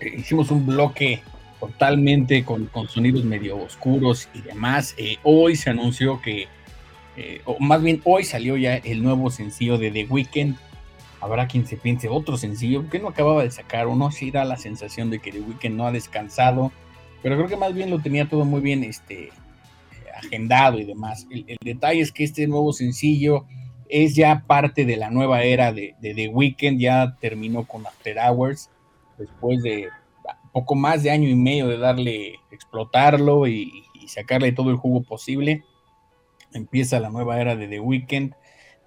eh, 0.01 0.17
hicimos 0.19 0.51
un 0.51 0.67
bloque 0.67 1.23
totalmente 1.59 2.45
con, 2.45 2.71
sonidos 2.89 3.25
medio 3.25 3.57
oscuros 3.57 4.29
y 4.35 4.43
demás. 4.43 4.95
Eh, 4.99 5.17
hoy 5.23 5.57
se 5.57 5.71
anunció 5.71 6.21
que, 6.21 6.47
eh, 7.17 7.41
o 7.47 7.59
más 7.59 7.83
bien 7.83 8.01
hoy 8.05 8.25
salió 8.25 8.57
ya 8.57 8.77
el 8.77 9.03
nuevo 9.03 9.31
sencillo 9.31 9.79
de 9.79 9.91
The 9.91 10.05
Weeknd. 10.05 10.57
Habrá 11.21 11.49
quien 11.49 11.67
se 11.67 11.77
piense 11.77 12.09
otro 12.09 12.37
sencillo 12.37 12.89
que 12.89 12.99
no 12.99 13.09
acababa 13.09 13.43
de 13.43 13.51
sacar, 13.51 13.87
o 13.87 13.97
no, 13.97 14.11
sí 14.13 14.31
da 14.31 14.45
la 14.45 14.57
sensación 14.57 15.11
de 15.11 15.19
que 15.19 15.33
The 15.33 15.41
Weeknd 15.41 15.77
no 15.77 15.87
ha 15.87 15.93
descansado 15.93 16.73
pero 17.23 17.37
creo 17.37 17.49
que 17.49 17.57
más 17.57 17.75
bien 17.75 17.91
lo 17.91 17.99
tenía 18.01 18.29
todo 18.29 18.45
muy 18.45 18.61
bien 18.61 18.85
este, 18.85 19.31
agendado 20.17 20.79
y 20.79 20.85
demás. 20.85 21.27
El, 21.31 21.57
detalle 21.61 22.01
es 22.01 22.13
que 22.13 22.25
este 22.25 22.47
nuevo 22.47 22.73
sencillo 22.73 23.45
es 23.89 24.15
ya 24.15 24.45
parte 24.47 24.85
de 24.85 24.97
la 24.97 25.11
nueva 25.11 25.43
era 25.43 25.73
de, 25.73 25.95
The 26.01 26.29
Weeknd, 26.29 26.79
ya 26.79 27.17
terminó 27.21 27.65
con 27.65 27.87
After 27.87 28.17
Hours, 28.19 28.71
después 29.17 29.63
de 29.63 29.89
poco 30.53 30.75
más 30.75 31.03
de 31.03 31.11
año 31.11 31.29
y 31.29 31.35
medio 31.35 31.67
de 31.67 31.79
darle, 31.79 32.35
explotarlo 32.51 33.47
y, 33.47 33.85
sacarle 34.07 34.53
todo 34.53 34.71
el 34.71 34.77
jugo 34.77 35.03
posible. 35.03 35.65
Empieza 36.55 36.99
la 36.99 37.11
nueva 37.11 37.39
era 37.43 37.57
de 37.57 37.69
The 37.69 37.81
Weeknd. 37.81 38.33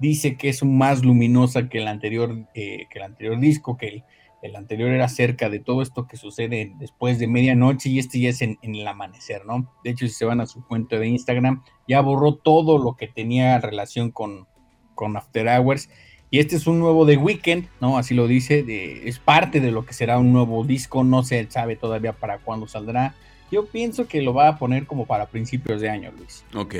Dice 0.01 0.35
que 0.35 0.49
es 0.49 0.63
más 0.63 1.05
luminosa 1.05 1.69
que 1.69 1.77
el 1.77 1.87
anterior, 1.87 2.47
eh, 2.55 2.87
que 2.89 2.97
el 2.97 3.05
anterior 3.05 3.39
disco, 3.39 3.77
que 3.77 4.03
el, 4.41 4.55
anterior 4.55 4.89
era 4.89 5.07
cerca 5.07 5.47
de 5.47 5.59
todo 5.59 5.83
esto 5.83 6.07
que 6.07 6.17
sucede 6.17 6.73
después 6.79 7.19
de 7.19 7.27
medianoche 7.27 7.89
y 7.89 7.99
este 7.99 8.19
ya 8.19 8.29
es 8.29 8.41
en, 8.41 8.57
el 8.63 8.87
amanecer, 8.87 9.45
¿no? 9.45 9.71
De 9.83 9.91
hecho, 9.91 10.07
si 10.07 10.13
se 10.13 10.25
van 10.25 10.41
a 10.41 10.47
su 10.47 10.65
cuenta 10.65 10.97
de 10.97 11.07
Instagram, 11.07 11.61
ya 11.87 12.01
borró 12.01 12.33
todo 12.33 12.79
lo 12.79 12.95
que 12.95 13.07
tenía 13.07 13.59
relación 13.59 14.09
con, 14.09 14.47
con 14.95 15.15
After 15.15 15.47
Hours. 15.47 15.87
Y 16.31 16.39
este 16.39 16.55
es 16.55 16.65
un 16.65 16.79
nuevo 16.79 17.05
de 17.05 17.17
Weekend, 17.17 17.67
¿no? 17.79 17.99
Así 17.99 18.15
lo 18.15 18.25
dice, 18.25 18.65
es 19.07 19.19
parte 19.19 19.59
de 19.59 19.69
lo 19.69 19.85
que 19.85 19.93
será 19.93 20.17
un 20.17 20.33
nuevo 20.33 20.63
disco, 20.63 21.03
no 21.03 21.21
se 21.21 21.45
sabe 21.51 21.75
todavía 21.75 22.13
para 22.13 22.39
cuándo 22.39 22.67
saldrá. 22.67 23.13
Yo 23.51 23.67
pienso 23.67 24.07
que 24.07 24.23
lo 24.23 24.33
va 24.33 24.47
a 24.47 24.57
poner 24.57 24.87
como 24.87 25.05
para 25.05 25.27
principios 25.27 25.79
de 25.79 25.91
año, 25.91 26.11
Luis. 26.17 26.43
Ok. 26.55 26.75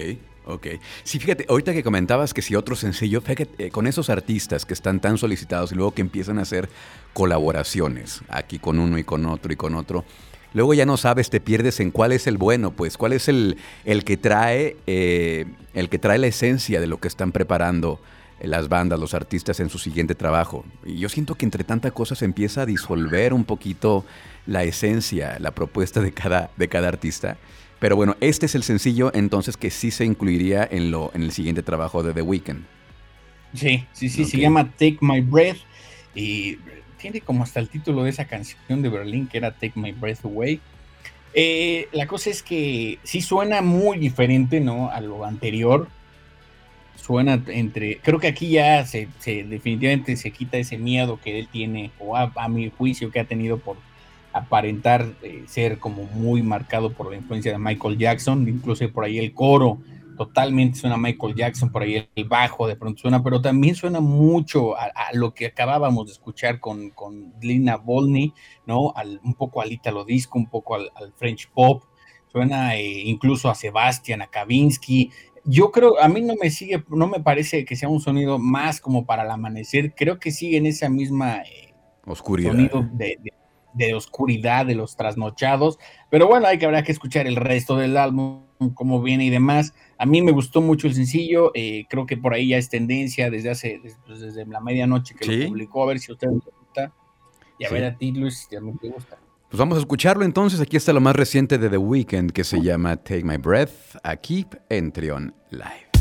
Ok. 0.46 0.68
Sí, 1.04 1.20
fíjate, 1.20 1.46
ahorita 1.48 1.74
que 1.74 1.84
comentabas 1.84 2.34
que 2.34 2.42
si 2.42 2.56
otro 2.56 2.76
sencillo, 2.76 3.22
fíjate, 3.22 3.48
eh, 3.58 3.70
con 3.70 3.86
esos 3.88 4.10
artistas 4.10 4.66
que 4.66 4.74
están 4.74 5.00
tan 5.00 5.18
solicitados 5.18 5.72
y 5.72 5.76
luego 5.76 5.94
que 5.94 6.02
empiezan 6.02 6.40
a 6.40 6.42
hacer 6.42 6.68
colaboraciones, 7.14 8.22
aquí 8.28 8.58
con 8.58 8.80
uno 8.80 8.98
y 8.98 9.04
con 9.04 9.26
otro 9.26 9.54
y 9.54 9.56
con 9.56 9.76
otro, 9.76 10.04
luego 10.54 10.74
ya 10.74 10.86
no 10.86 10.98
sabes, 10.98 11.30
te 11.30 11.40
pierdes 11.40 11.80
en 11.80 11.92
cuál 11.92 12.12
es 12.12 12.26
el 12.26 12.38
bueno, 12.38 12.72
pues, 12.72 12.98
cuál 12.98 13.14
es 13.14 13.28
el, 13.28 13.58
el 13.86 14.04
que 14.04 14.18
trae, 14.18 14.78
eh, 14.88 15.46
el 15.74 15.90
que 15.90 16.00
trae 16.00 16.18
la 16.18 16.28
esencia 16.28 16.82
de 16.82 16.88
lo 16.88 17.00
que 17.00 17.08
están 17.08 17.32
preparando 17.32 18.00
las 18.42 18.70
bandas, 18.70 19.00
los 19.00 19.14
artistas 19.14 19.60
en 19.60 19.70
su 19.70 19.78
siguiente 19.78 20.16
trabajo. 20.16 20.66
Y 20.86 20.98
yo 20.98 21.10
siento 21.10 21.36
que 21.36 21.46
entre 21.46 21.64
tanta 21.64 21.92
cosa 21.92 22.16
se 22.16 22.26
empieza 22.26 22.64
a 22.64 22.66
disolver 22.66 23.34
un 23.34 23.44
poquito 23.44 24.04
la 24.48 24.64
esencia, 24.64 25.38
la 25.40 25.52
propuesta 25.52 26.02
de 26.02 26.12
cada, 26.12 26.50
de 26.58 26.68
cada 26.68 26.88
artista. 26.88 27.38
Pero 27.82 27.96
bueno, 27.96 28.16
este 28.22 28.46
es 28.46 28.54
el 28.54 28.62
sencillo 28.62 29.12
entonces 29.16 29.58
que 29.58 29.72
sí 29.72 29.90
se 29.90 30.06
incluiría 30.06 30.68
en, 30.70 30.92
lo, 30.92 31.10
en 31.16 31.24
el 31.24 31.32
siguiente 31.32 31.64
trabajo 31.64 32.04
de 32.04 32.14
The 32.14 32.22
Weeknd. 32.22 32.64
Sí, 33.56 33.88
sí, 33.92 34.08
sí, 34.08 34.22
okay. 34.22 34.26
se 34.32 34.38
llama 34.38 34.70
Take 34.70 35.00
My 35.02 35.20
Breath 35.20 35.58
y 36.14 36.60
tiene 37.00 37.22
como 37.22 37.42
hasta 37.42 37.60
el 37.60 37.70
título 37.70 38.04
de 38.04 38.12
esa 38.12 38.26
canción 38.26 38.84
de 38.84 38.90
Berlín 38.90 39.28
que 39.28 39.40
era 39.40 39.52
Take 39.54 39.74
My 39.74 39.94
Breath 39.94 40.24
Away. 40.24 40.60
Eh, 41.34 41.88
la 41.92 42.06
cosa 42.06 42.30
es 42.30 42.44
que 42.44 43.00
sí 43.02 43.20
suena 43.20 43.64
muy 43.64 43.98
diferente, 43.98 44.60
¿no? 44.60 44.92
A 44.92 45.02
lo 45.02 45.26
anterior. 45.26 45.88
Suena 46.98 47.42
entre, 47.48 47.98
creo 47.98 48.20
que 48.20 48.28
aquí 48.28 48.52
ya 48.52 48.86
se, 48.86 49.08
se 49.18 49.44
definitivamente 49.44 50.16
se 50.18 50.30
quita 50.30 50.60
ese 50.60 50.78
miedo 50.78 51.20
que 51.20 51.40
él 51.40 51.48
tiene, 51.52 51.90
o 51.98 52.16
a, 52.16 52.32
a 52.36 52.48
mi 52.48 52.70
juicio 52.70 53.10
que 53.10 53.20
ha 53.20 53.26
tenido 53.26 53.58
por 53.58 53.78
aparentar 54.34 55.14
eh, 55.22 55.44
ser 55.48 55.80
como 55.80 56.04
muy 56.04 56.42
marcado 56.42 56.94
por 56.94 57.10
la 57.10 57.18
influencia 57.18 57.52
de 57.52 57.58
Michael 57.58 57.98
Jackson, 57.98 58.48
incluso 58.48 58.90
por 58.92 59.06
ahí 59.06 59.18
el 59.18 59.34
coro 59.34 59.80
totalmente 60.18 60.78
suena 60.78 60.98
Michael 60.98 61.34
Jackson, 61.34 61.72
por 61.72 61.82
ahí 61.82 62.08
el 62.16 62.26
bajo 62.26 62.68
de 62.68 62.76
pronto 62.76 63.02
suena, 63.02 63.24
pero 63.24 63.42
también 63.42 63.74
suena 63.74 64.02
mucho 64.02 64.78
a, 64.78 64.84
a 64.84 65.14
lo 65.14 65.34
que 65.34 65.48
acabábamos 65.48 66.06
de 66.06 66.12
escuchar 66.12 66.60
con, 66.60 66.92
con 66.92 67.34
Lina 67.42 67.78
Volney, 67.78 68.32
¿no? 68.68 68.94
Al, 68.96 69.20
un 69.24 69.34
poco 69.34 69.62
al 69.62 69.72
Italo 69.72 70.06
Disco, 70.06 70.38
un 70.38 70.48
poco 70.48 70.76
al, 70.76 70.92
al 70.94 71.12
French 71.14 71.50
Pop, 71.50 71.84
suena 72.32 72.76
eh, 72.76 73.02
incluso 73.06 73.50
a 73.50 73.56
Sebastian, 73.56 74.22
a 74.22 74.28
Kavinsky. 74.28 75.10
Yo 75.44 75.72
creo, 75.72 76.00
a 76.00 76.08
mí 76.08 76.22
no 76.22 76.36
me 76.40 76.52
sigue, 76.52 76.84
no 76.90 77.08
me 77.08 77.20
parece 77.20 77.66
que 77.66 77.76
sea 77.76 77.90
un 77.90 78.00
sonido 78.00 78.38
más 78.38 78.80
como 78.80 79.08
para 79.08 79.24
el 79.24 79.32
amanecer, 79.32 79.96
creo 79.96 80.20
que 80.20 80.30
sigue 80.30 80.58
en 80.58 80.68
esa 80.68 80.88
misma 80.88 81.38
eh, 81.38 81.74
oscuridad. 82.06 82.52
Sonido 82.52 82.88
de, 82.94 83.18
de 83.24 83.34
de 83.74 83.94
oscuridad 83.94 84.66
de 84.66 84.76
los 84.76 84.96
trasnochados, 84.96 85.80
pero 86.10 86.28
bueno, 86.28 86.48
hay 86.48 86.58
que 86.58 86.66
habrá 86.66 86.84
que 86.84 86.92
escuchar 86.92 87.28
el 87.28 87.36
resto 87.36 87.78
del 87.78 87.98
álbum, 87.98 88.44
cómo 88.74 89.02
viene 89.02 89.26
y 89.26 89.30
demás. 89.30 89.74
A 89.98 90.06
mí 90.06 90.22
me 90.22 90.32
gustó 90.32 90.62
mucho 90.62 90.88
el 90.88 90.94
sencillo, 90.94 91.52
eh, 91.54 91.86
creo 91.90 92.06
que 92.06 92.18
por 92.18 92.34
ahí 92.34 92.50
ya 92.50 92.58
es 92.58 92.70
tendencia 92.70 93.30
desde 93.30 93.50
hace, 93.50 93.80
desde, 93.84 93.98
pues, 94.06 94.20
desde 94.20 94.46
la 94.46 94.60
medianoche 94.60 95.16
que 95.16 95.26
¿Sí? 95.26 95.38
lo 95.38 95.48
publicó, 95.50 95.84
a 95.84 95.88
ver 95.88 96.00
si 96.00 96.12
a 96.12 96.16
ustedes 96.16 96.34
les 96.34 96.44
gusta, 96.44 96.94
y 97.60 97.66
a 97.66 97.70
sí. 97.70 97.74
ver 97.74 97.86
a 97.86 97.98
ti, 97.98 98.12
Luis, 98.12 98.48
si 98.50 98.56
a 98.56 98.62
mí 98.62 98.74
te 98.82 98.90
gusta. 98.90 99.18
Pues 99.50 99.60
vamos 99.60 99.78
a 99.78 99.82
escucharlo 99.82 100.24
entonces, 100.24 100.62
aquí 100.62 100.78
está 100.78 100.94
lo 100.94 101.02
más 101.02 101.16
reciente 101.16 101.58
de 101.58 101.70
The 101.70 101.78
Weeknd 101.78 102.32
que 102.32 102.44
se 102.44 102.62
llama 102.62 102.96
Take 102.96 103.24
My 103.24 103.38
Breath, 103.38 103.98
aquí 104.04 104.46
en 104.70 104.92
Trion 104.94 105.36
Live. 105.50 105.92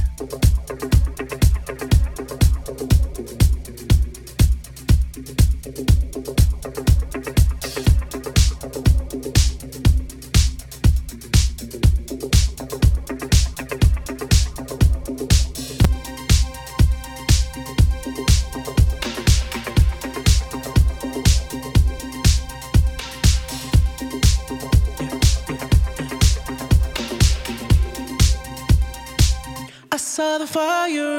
Fire 30.52 31.09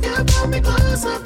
You 0.02 0.24
brought 0.24 0.48
me 0.48 0.60
closer, 0.60 1.25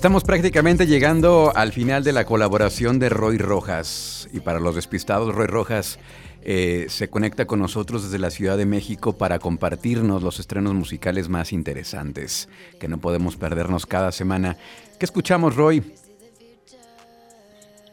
Estamos 0.00 0.24
prácticamente 0.24 0.86
llegando 0.86 1.52
al 1.54 1.72
final 1.72 2.02
de 2.02 2.14
la 2.14 2.24
colaboración 2.24 2.98
de 2.98 3.10
Roy 3.10 3.36
Rojas. 3.36 4.30
Y 4.32 4.40
para 4.40 4.58
los 4.58 4.74
despistados, 4.74 5.34
Roy 5.34 5.46
Rojas 5.46 5.98
eh, 6.40 6.86
se 6.88 7.10
conecta 7.10 7.44
con 7.44 7.60
nosotros 7.60 8.04
desde 8.04 8.18
la 8.18 8.30
Ciudad 8.30 8.56
de 8.56 8.64
México 8.64 9.18
para 9.18 9.38
compartirnos 9.38 10.22
los 10.22 10.40
estrenos 10.40 10.72
musicales 10.72 11.28
más 11.28 11.52
interesantes 11.52 12.48
que 12.78 12.88
no 12.88 12.96
podemos 12.96 13.36
perdernos 13.36 13.84
cada 13.84 14.10
semana. 14.10 14.56
¿Qué 14.98 15.04
escuchamos, 15.04 15.54
Roy? 15.54 15.92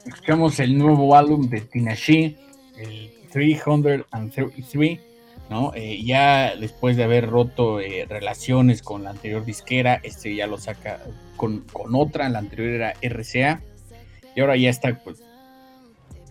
Escuchamos 0.05 0.61
el 0.61 0.77
nuevo 0.77 1.13
álbum 1.13 1.49
de 1.49 1.59
Tina 1.59 1.93
She, 1.93 2.37
el 2.77 3.11
333, 3.33 4.99
¿no? 5.49 5.73
Eh, 5.75 6.01
ya 6.05 6.55
después 6.55 6.95
de 6.95 7.03
haber 7.03 7.29
roto 7.29 7.81
eh, 7.81 8.05
relaciones 8.07 8.81
con 8.81 9.03
la 9.03 9.09
anterior 9.09 9.43
disquera, 9.43 9.99
este 10.03 10.33
ya 10.33 10.47
lo 10.47 10.57
saca 10.57 11.01
con, 11.37 11.61
con 11.71 11.95
otra, 11.95 12.27
la 12.27 12.39
anterior 12.39 12.67
era 12.69 12.93
RCA, 13.01 13.61
y 14.35 14.41
ahora 14.41 14.57
ya 14.57 14.69
está 14.69 15.01
pues 15.03 15.23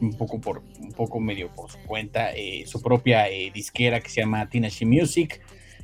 un 0.00 0.12
poco 0.12 0.40
por 0.40 0.62
un 0.78 0.92
poco 0.92 1.20
medio 1.20 1.48
por 1.54 1.70
su 1.70 1.78
cuenta 1.78 2.32
eh, 2.34 2.64
su 2.66 2.82
propia 2.82 3.28
eh, 3.28 3.50
disquera 3.52 4.00
que 4.00 4.10
se 4.10 4.20
llama 4.20 4.48
She 4.52 4.84
Music. 4.84 5.40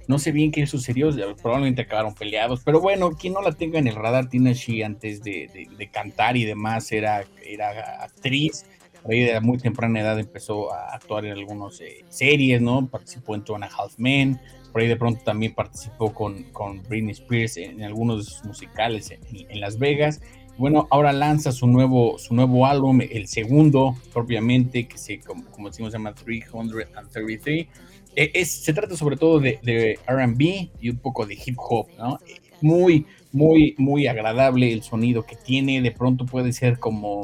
No 0.08 0.18
sé 0.18 0.32
bien 0.32 0.50
qué 0.50 0.66
sucedió 0.66 1.10
probablemente 1.36 1.82
acabaron 1.82 2.14
peleados 2.14 2.60
pero 2.64 2.80
bueno 2.80 3.12
quien 3.12 3.32
no 3.32 3.40
la 3.40 3.52
tenga 3.52 3.78
en 3.78 3.86
el 3.86 3.94
radar 3.94 4.28
She 4.28 4.84
antes 4.84 5.22
de, 5.22 5.68
de- 5.78 5.90
cantar 5.90 6.36
y 6.36 6.44
demás 6.44 6.92
era 6.92 7.24
era 7.44 8.02
actriz. 8.02 8.66
Ahí 9.08 9.20
de 9.20 9.40
muy 9.40 9.58
temprana 9.58 10.00
edad 10.00 10.18
empezó 10.20 10.72
a 10.72 10.94
actuar 10.94 11.24
en 11.24 11.32
algunas 11.32 11.80
eh, 11.80 12.04
series 12.08 12.60
no 12.60 12.86
participó 12.86 13.34
en 13.34 13.42
Two 13.42 13.56
and 13.56 13.64
a 13.64 13.68
Half 13.68 13.98
Men 13.98 14.38
por 14.72 14.80
ahí 14.80 14.88
de 14.88 14.96
pronto 14.96 15.22
también 15.24 15.54
participó 15.54 16.12
con, 16.12 16.44
con 16.44 16.82
Britney 16.82 17.12
Spears 17.12 17.56
en, 17.58 17.82
algunos 17.82 18.24
de 18.24 18.32
sus 18.32 18.44
musicales 18.44 19.10
en, 19.10 19.60
Las 19.60 19.78
Vegas 19.78 20.20
bueno, 20.58 20.86
ahora 20.90 21.12
lanza 21.12 21.50
su 21.50 21.66
nuevo, 21.66 22.18
su 22.18 22.34
nuevo 22.34 22.66
álbum, 22.66 23.00
el 23.00 23.26
segundo 23.26 23.96
propiamente, 24.12 24.86
que 24.86 24.98
se, 24.98 25.18
como, 25.20 25.68
decimos, 25.68 25.92
se 25.92 25.98
llama 25.98 26.14
333. 26.14 27.66
Eh, 28.14 28.30
es, 28.34 28.52
se 28.52 28.74
trata 28.74 28.94
sobre 28.94 29.16
todo 29.16 29.40
de, 29.40 29.58
de 29.62 29.98
RB 30.06 30.70
y 30.80 30.90
un 30.90 30.98
poco 30.98 31.24
de 31.24 31.38
hip 31.42 31.56
hop, 31.58 31.88
¿no? 31.96 32.18
Muy, 32.60 33.06
muy, 33.32 33.74
muy 33.78 34.06
agradable 34.06 34.72
el 34.72 34.82
sonido 34.82 35.24
que 35.24 35.36
tiene. 35.36 35.80
De 35.80 35.90
pronto 35.90 36.26
puede 36.26 36.52
ser 36.52 36.78
como 36.78 37.22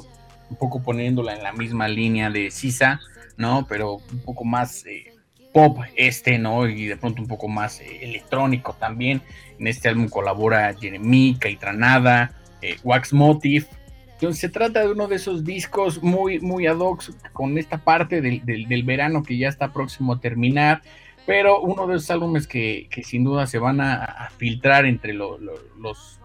un 0.51 0.57
poco 0.57 0.83
poniéndola 0.83 1.37
en 1.37 1.43
la 1.43 1.53
misma 1.53 1.87
línea 1.87 2.31
de 2.31 2.51
Sisa, 2.51 3.01
¿no? 3.37 3.67
Pero 3.69 3.97
un 4.11 4.21
poco 4.25 4.45
más 4.45 4.87
eh, 4.87 5.13
pop 5.53 5.79
este, 5.97 6.39
¿no? 6.39 6.69
Y 6.69 6.87
de 6.87 6.97
pronto 6.97 7.23
un 7.23 7.29
poco 7.29 7.49
más 7.49 7.81
eh, 7.81 8.01
electrónico 8.03 8.75
también. 8.79 9.23
En 9.59 9.67
este 9.67 9.89
álbum 9.89 10.09
colabora 10.09 10.75
Jeremy, 10.79 11.37
Caitranada, 11.41 12.33
eh, 12.63 12.77
Wax 12.85 13.13
Motif. 13.13 13.67
Entonces 14.15 14.41
se 14.41 14.49
trata 14.49 14.81
de 14.81 14.91
uno 14.91 15.07
de 15.07 15.17
esos 15.17 15.45
discos 15.45 16.03
muy, 16.03 16.41
muy 16.41 16.67
ad 16.67 16.79
hoc 16.79 17.05
con 17.33 17.57
esta 17.57 17.79
parte 17.79 18.21
del, 18.21 18.45
del- 18.45 18.67
verano 18.83 19.23
que 19.23 19.39
ya 19.39 19.49
está 19.49 19.73
próximo 19.73 20.15
a 20.15 20.21
terminar, 20.21 20.83
pero 21.25 21.61
uno 21.61 21.87
de 21.87 21.97
esos 21.97 22.11
álbumes 22.11 22.49
que, 22.49 22.89
que 22.91 23.05
sin 23.05 23.23
duda 23.23 23.47
se 23.47 23.59
van 23.59 23.81
a, 23.81 24.29
filtrar 24.37 24.87
entre 24.87 25.13
lo- 25.13 25.39
lo- 25.39 25.55
los, 25.79 26.19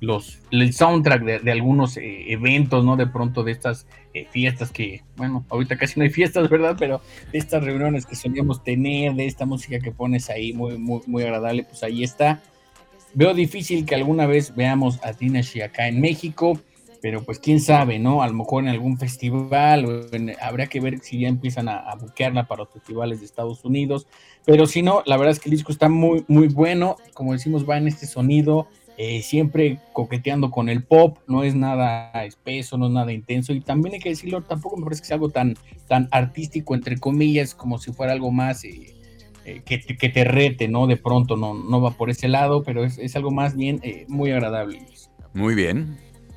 los, 0.00 0.38
el 0.50 0.72
soundtrack 0.72 1.22
de, 1.24 1.38
de 1.40 1.50
algunos 1.52 1.96
eh, 1.96 2.32
eventos, 2.32 2.84
¿no? 2.84 2.96
De 2.96 3.06
pronto 3.06 3.42
de 3.42 3.52
estas 3.52 3.86
eh, 4.14 4.26
fiestas 4.30 4.70
que, 4.70 5.02
bueno, 5.16 5.44
ahorita 5.50 5.76
casi 5.76 5.98
no 5.98 6.04
hay 6.04 6.10
fiestas, 6.10 6.48
¿verdad? 6.50 6.76
Pero 6.78 7.00
de 7.32 7.38
estas 7.38 7.64
reuniones 7.64 8.06
que 8.06 8.14
solíamos 8.16 8.62
tener, 8.62 9.14
de 9.14 9.26
esta 9.26 9.44
música 9.46 9.80
que 9.80 9.90
pones 9.92 10.30
ahí 10.30 10.52
muy, 10.52 10.78
muy, 10.78 11.00
muy 11.06 11.22
agradable, 11.24 11.64
pues 11.64 11.82
ahí 11.82 12.04
está. 12.04 12.40
Veo 13.14 13.34
difícil 13.34 13.84
que 13.86 13.94
alguna 13.94 14.26
vez 14.26 14.54
veamos 14.54 15.00
a 15.02 15.12
Tina 15.14 15.40
She 15.40 15.62
acá 15.62 15.88
en 15.88 16.00
México, 16.00 16.60
pero 17.00 17.22
pues 17.24 17.38
quién 17.38 17.60
sabe, 17.60 17.98
¿no? 17.98 18.22
A 18.22 18.26
lo 18.28 18.34
mejor 18.34 18.64
en 18.64 18.68
algún 18.68 18.98
festival, 18.98 19.84
o 19.86 20.14
en- 20.14 20.34
habría 20.40 20.66
que 20.66 20.80
ver 20.80 20.98
si 21.00 21.20
ya 21.20 21.28
empiezan 21.28 21.68
a, 21.68 21.78
a 21.78 21.94
buquearla 21.96 22.46
para 22.46 22.64
los 22.64 22.72
festivales 22.72 23.20
de 23.20 23.26
Estados 23.26 23.64
Unidos, 23.64 24.06
pero 24.44 24.66
si 24.66 24.82
no, 24.82 25.02
la 25.06 25.16
verdad 25.16 25.32
es 25.32 25.40
que 25.40 25.48
el 25.48 25.56
disco 25.56 25.72
está 25.72 25.88
muy, 25.88 26.24
muy 26.28 26.48
bueno, 26.48 26.96
como 27.14 27.32
decimos, 27.32 27.68
va 27.68 27.78
en 27.78 27.88
este 27.88 28.06
sonido, 28.06 28.68
eh, 28.98 29.22
siempre 29.22 29.78
coqueteando 29.94 30.50
con 30.50 30.68
el 30.68 30.82
pop, 30.82 31.18
no 31.26 31.44
es 31.44 31.54
nada 31.54 32.10
espeso, 32.26 32.76
no 32.76 32.86
es 32.88 32.92
nada 32.92 33.12
intenso, 33.12 33.54
y 33.54 33.60
también 33.60 33.94
hay 33.94 34.00
que 34.00 34.10
decirlo, 34.10 34.42
tampoco 34.42 34.76
me 34.76 34.84
parece 34.84 35.00
que 35.02 35.06
sea 35.08 35.14
algo 35.14 35.30
tan, 35.30 35.56
tan 35.86 36.08
artístico, 36.10 36.74
entre 36.74 36.98
comillas, 36.98 37.54
como 37.54 37.78
si 37.78 37.92
fuera 37.92 38.12
algo 38.12 38.30
más... 38.30 38.64
eh, 38.64 38.94
eh, 39.44 39.62
que, 39.64 39.78
te, 39.78 39.96
que 39.96 40.10
te 40.10 40.24
rete, 40.24 40.68
¿no? 40.68 40.86
De 40.86 40.98
pronto 40.98 41.34
no, 41.38 41.54
no 41.54 41.80
va 41.80 41.92
por 41.92 42.10
ese 42.10 42.28
lado, 42.28 42.62
pero 42.64 42.84
es, 42.84 42.98
es 42.98 43.16
algo 43.16 43.30
más 43.30 43.56
bien 43.56 43.80
eh, 43.82 44.04
muy 44.06 44.30
agradable. 44.30 44.82
Muy 45.32 45.54
bien. 45.54 45.96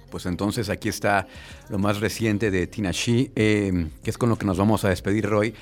Pues 0.09 0.25
entonces 0.25 0.69
aquí 0.69 0.87
está 0.87 1.27
lo 1.69 1.77
más 1.77 1.99
reciente 1.99 2.51
de 2.51 2.67
Tina 2.67 2.91
She, 2.91 3.31
eh, 3.35 3.87
que 4.01 4.09
es 4.09 4.17
con 4.17 4.29
lo 4.29 4.37
que 4.37 4.45
nos 4.45 4.57
vamos 4.57 4.85
a 4.85 4.89
despedir, 4.89 5.25
Roy. 5.25 5.53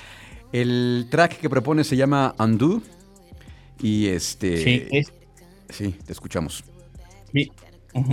El 0.52 1.08
track 1.10 1.38
que 1.40 1.50
propone 1.50 1.82
se 1.82 1.96
llama 1.96 2.34
Undo. 2.38 2.82
Y 3.82 4.06
este. 4.08 4.56
Sí, 4.62 4.86
es- 4.92 5.12
Sí, 5.70 5.94
te 6.04 6.12
escuchamos. 6.12 6.62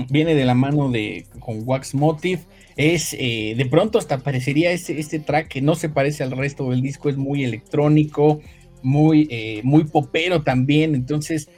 Viene 0.10 0.34
de 0.34 0.46
la 0.46 0.56
mano 0.56 0.90
de 0.90 1.26
con 1.40 1.62
Wax 1.66 1.94
Motive. 1.94 2.42
Es 2.76 3.16
eh, 3.20 3.56
de 3.58 3.66
pronto 3.66 3.98
hasta 3.98 4.20
parecería 4.20 4.72
este, 4.72 5.00
este 5.00 5.20
track 5.20 5.48
que 5.48 5.62
no 5.62 5.76
se 5.76 5.90
parece 5.90 6.24
al 6.24 6.32
resto 6.32 6.70
del 6.70 6.82
disco, 6.82 7.10
es 7.10 7.18
muy 7.18 7.44
electrónico, 7.44 8.40
muy, 8.84 9.28
eh, 9.32 9.62
muy 9.64 9.86
popero 9.86 10.44
también. 10.44 10.94
Entonces, 10.94 11.50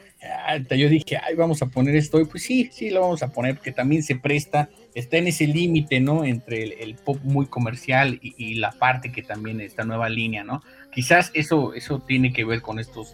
hasta 0.46 0.76
yo 0.76 0.90
dije, 0.90 1.18
ay, 1.18 1.36
vamos 1.36 1.62
a 1.62 1.68
poner 1.68 1.96
esto. 1.96 2.20
Y 2.20 2.26
pues 2.26 2.44
sí, 2.44 2.70
sí, 2.72 2.90
lo 2.90 3.02
vamos 3.02 3.24
a 3.24 3.32
poner, 3.32 3.56
porque 3.56 3.72
también 3.72 4.04
se 4.04 4.16
presta, 4.16 4.70
está 4.96 5.18
en 5.18 5.28
ese 5.28 5.48
límite, 5.48 6.00
¿no? 6.00 6.24
Entre 6.24 6.64
el, 6.64 6.74
el 6.74 6.96
pop 6.96 7.20
muy 7.24 7.46
comercial 7.46 8.20
y, 8.22 8.34
y 8.38 8.56
la 8.56 8.72
parte 8.72 9.12
que 9.12 9.22
también 9.22 9.62
esta 9.62 9.84
nueva 9.86 10.10
línea, 10.10 10.44
¿no? 10.44 10.62
Quizás 10.92 11.32
eso, 11.34 11.74
eso 11.74 12.00
tiene 12.00 12.34
que 12.34 12.46
ver 12.46 12.62
con 12.62 12.80
estos. 12.80 13.14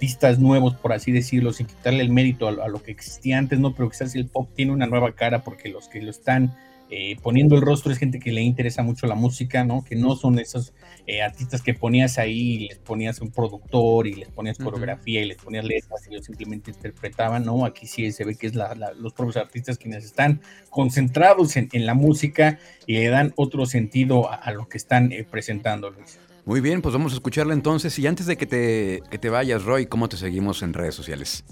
Artistas 0.00 0.38
nuevos, 0.38 0.74
por 0.74 0.92
así 0.92 1.10
decirlo, 1.10 1.52
sin 1.54 1.66
quitarle 1.66 2.02
el 2.02 2.10
mérito 2.10 2.46
a, 2.46 2.52
lo- 2.52 2.62
a 2.62 2.68
lo 2.68 2.82
que 2.82 2.90
existía 2.92 3.38
antes, 3.38 3.58
¿no? 3.58 3.74
Pero 3.74 3.88
quizás 3.88 4.14
el 4.14 4.26
pop 4.26 4.48
tiene 4.54 4.72
una 4.72 4.86
nueva 4.86 5.12
cara 5.14 5.42
porque 5.42 5.70
los 5.70 5.88
que 5.88 6.02
lo 6.02 6.10
están 6.10 6.54
eh, 6.88 7.16
poniendo 7.20 7.56
el 7.56 7.62
rostro 7.62 7.90
es 7.90 7.98
gente 7.98 8.20
que 8.20 8.30
le 8.30 8.42
interesa 8.42 8.82
mucho 8.84 9.06
la 9.08 9.16
música, 9.16 9.64
¿no? 9.64 9.82
Que 9.84 9.96
no 9.96 10.14
son 10.14 10.38
esos 10.38 10.72
eh, 11.06 11.20
artistas 11.22 11.60
que 11.62 11.74
ponías 11.74 12.16
ahí 12.18 12.38
y 12.38 12.68
les 12.68 12.78
ponías 12.78 13.20
un 13.20 13.32
productor 13.32 14.06
y 14.06 14.12
les 14.14 14.28
ponías 14.28 14.56
coreografía 14.58 15.22
y 15.22 15.24
les 15.26 15.38
ponías 15.38 15.64
letras 15.64 16.02
y 16.06 16.10
ellos 16.14 16.26
simplemente 16.26 16.70
interpretaban, 16.70 17.44
¿no? 17.44 17.64
Aquí 17.64 17.86
sí 17.88 18.12
se 18.12 18.24
ve 18.24 18.36
que 18.36 18.46
es 18.46 18.54
la- 18.54 18.74
la- 18.76 18.92
los 18.92 19.14
propios 19.14 19.36
artistas 19.38 19.78
quienes 19.78 20.04
están 20.04 20.40
concentrados 20.70 21.56
en, 21.56 21.68
en 21.72 21.86
la 21.86 21.94
música 21.94 22.58
y 22.86 22.94
le 22.94 23.08
dan 23.08 23.32
otro 23.36 23.66
sentido 23.66 24.30
a, 24.30 24.34
a 24.36 24.52
lo 24.52 24.68
que 24.68 24.76
están 24.78 25.10
eh, 25.10 25.24
presentando, 25.28 25.90
Luis. 25.90 26.18
Muy 26.46 26.60
bien, 26.60 26.80
pues 26.80 26.92
vamos 26.94 27.12
a 27.12 27.16
escucharla 27.16 27.52
entonces. 27.52 27.98
Y 27.98 28.06
antes 28.06 28.24
de 28.26 28.36
que 28.38 28.46
te, 28.46 29.02
que 29.10 29.18
te 29.18 29.28
vayas, 29.28 29.64
Roy, 29.64 29.86
¿cómo 29.86 30.08
te 30.08 30.16
seguimos 30.16 30.62
en 30.62 30.72
redes 30.72 30.94
sociales? 30.94 31.44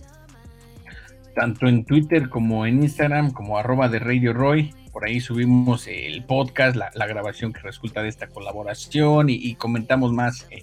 tanto 1.35 1.67
en 1.67 1.85
Twitter 1.85 2.29
como 2.29 2.65
en 2.65 2.81
Instagram, 2.85 3.33
como 3.33 3.59
arroba 3.59 3.89
de 3.89 3.99
Radio 3.99 4.33
Roy. 4.33 4.73
Por 4.93 5.05
ahí 5.05 5.21
subimos 5.21 5.89
el 5.89 6.23
podcast, 6.25 6.77
la, 6.77 6.93
la 6.95 7.09
grabación 7.09 7.53
que 7.53 7.59
resulta 7.61 8.03
de 8.05 8.09
esta 8.09 8.29
colaboración 8.29 9.29
y, 9.29 9.35
y 9.35 9.57
comentamos 9.57 10.13
más 10.13 10.47
eh, 10.53 10.63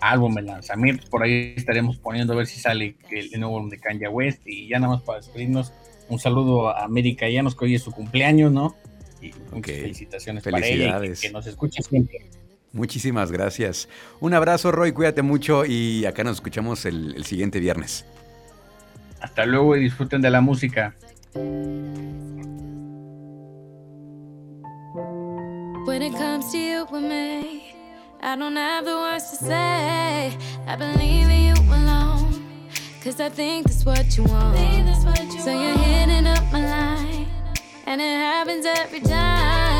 álbumes, 0.00 0.44
lanzamientos. 0.46 1.10
Por 1.10 1.22
ahí 1.22 1.52
estaremos 1.54 1.98
poniendo 1.98 2.32
a 2.32 2.36
ver 2.36 2.46
si 2.46 2.58
sale 2.58 2.96
el, 3.10 3.28
el 3.34 3.40
nuevo 3.40 3.58
álbum 3.58 3.68
de 3.68 3.78
Kanye 3.78 4.08
West. 4.08 4.40
Y 4.46 4.68
ya 4.68 4.78
nada 4.78 4.94
más 4.94 5.02
para 5.02 5.18
despedirnos, 5.18 5.74
un 6.08 6.18
saludo 6.18 6.70
a 6.70 6.82
América 6.84 7.28
Llanos, 7.28 7.54
que 7.54 7.66
hoy 7.66 7.74
es 7.74 7.82
su 7.82 7.92
cumpleaños, 7.92 8.50
¿no? 8.50 8.74
Y 9.20 9.32
muchas 9.52 9.52
Ok. 9.52 9.66
felicitaciones 9.66 10.44
para 10.44 10.58
ella 10.60 10.66
y 10.66 10.70
que, 10.70 10.76
Felicidades. 10.78 11.20
que 11.20 11.30
nos 11.30 11.46
escuche 11.46 11.82
siempre. 11.82 12.30
Muchísimas 12.72 13.32
gracias. 13.32 13.88
Un 14.20 14.34
abrazo, 14.34 14.70
Roy, 14.72 14.92
cuídate 14.92 15.22
mucho 15.22 15.64
y 15.64 16.04
acá 16.04 16.24
nos 16.24 16.36
escuchamos 16.36 16.84
el, 16.84 17.14
el 17.16 17.24
siguiente 17.24 17.58
viernes. 17.60 18.04
Hasta 19.20 19.46
luego 19.46 19.76
y 19.76 19.80
disfruten 19.80 20.20
de 20.20 20.30
la 20.30 20.40
música. 20.40 20.94
When 25.86 26.02
it 26.02 26.12
comes 26.14 26.50
to 26.52 26.58
you 26.58 26.86
and 26.92 27.08
me, 27.08 27.74
I 28.20 28.36
don't 28.36 28.56
have 28.56 28.84
the 28.84 28.94
words 28.94 29.30
to 29.30 29.36
say. 29.36 30.36
I've 30.66 30.78
been 30.78 30.98
leaving 30.98 31.46
you 31.46 31.54
alone, 31.72 32.68
cause 33.02 33.20
I 33.20 33.28
think 33.28 33.66
that's 33.66 33.84
what 33.84 34.16
you 34.16 34.24
want. 34.24 34.56
What 35.04 35.32
you 35.32 35.40
so 35.40 35.54
want. 35.54 35.62
you're 35.62 35.78
hitting 35.78 36.26
up 36.26 36.42
my 36.52 36.66
line, 36.66 37.26
and 37.86 38.00
it 38.00 38.04
happens 38.04 38.66
every 38.66 39.00
time. 39.00 39.75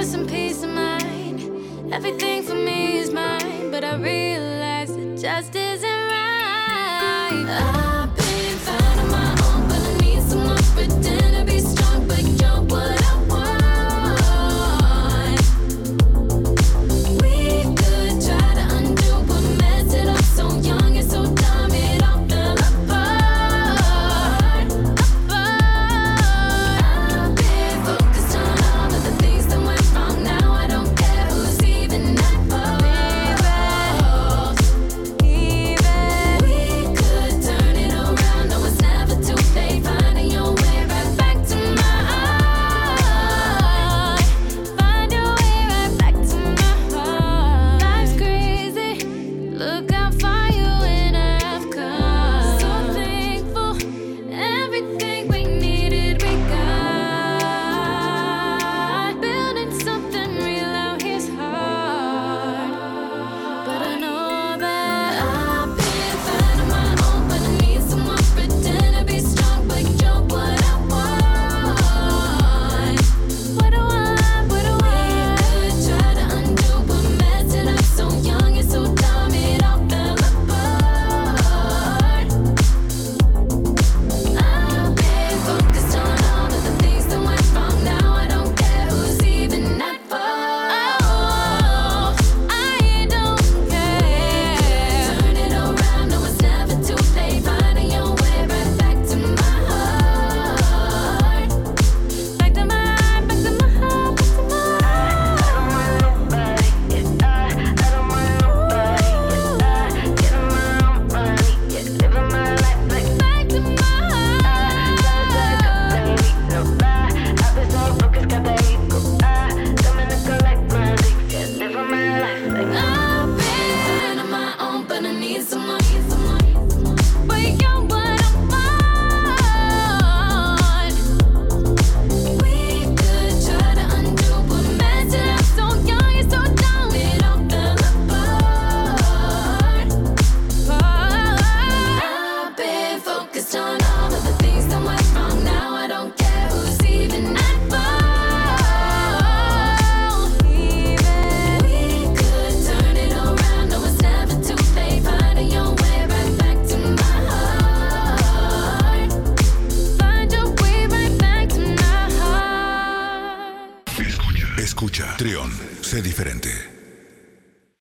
want 0.00 0.12
some 0.12 0.26
peace 0.26 0.62
of 0.62 0.70
mind. 0.70 1.92
Everything 1.92 2.42
for 2.42 2.54
me 2.54 2.96
is 2.96 3.10
mine, 3.12 3.70
but 3.70 3.84
I 3.84 3.96
realize 3.96 4.88
it 4.96 5.18
just 5.18 5.54
isn't 5.54 6.08
right. 6.08 7.89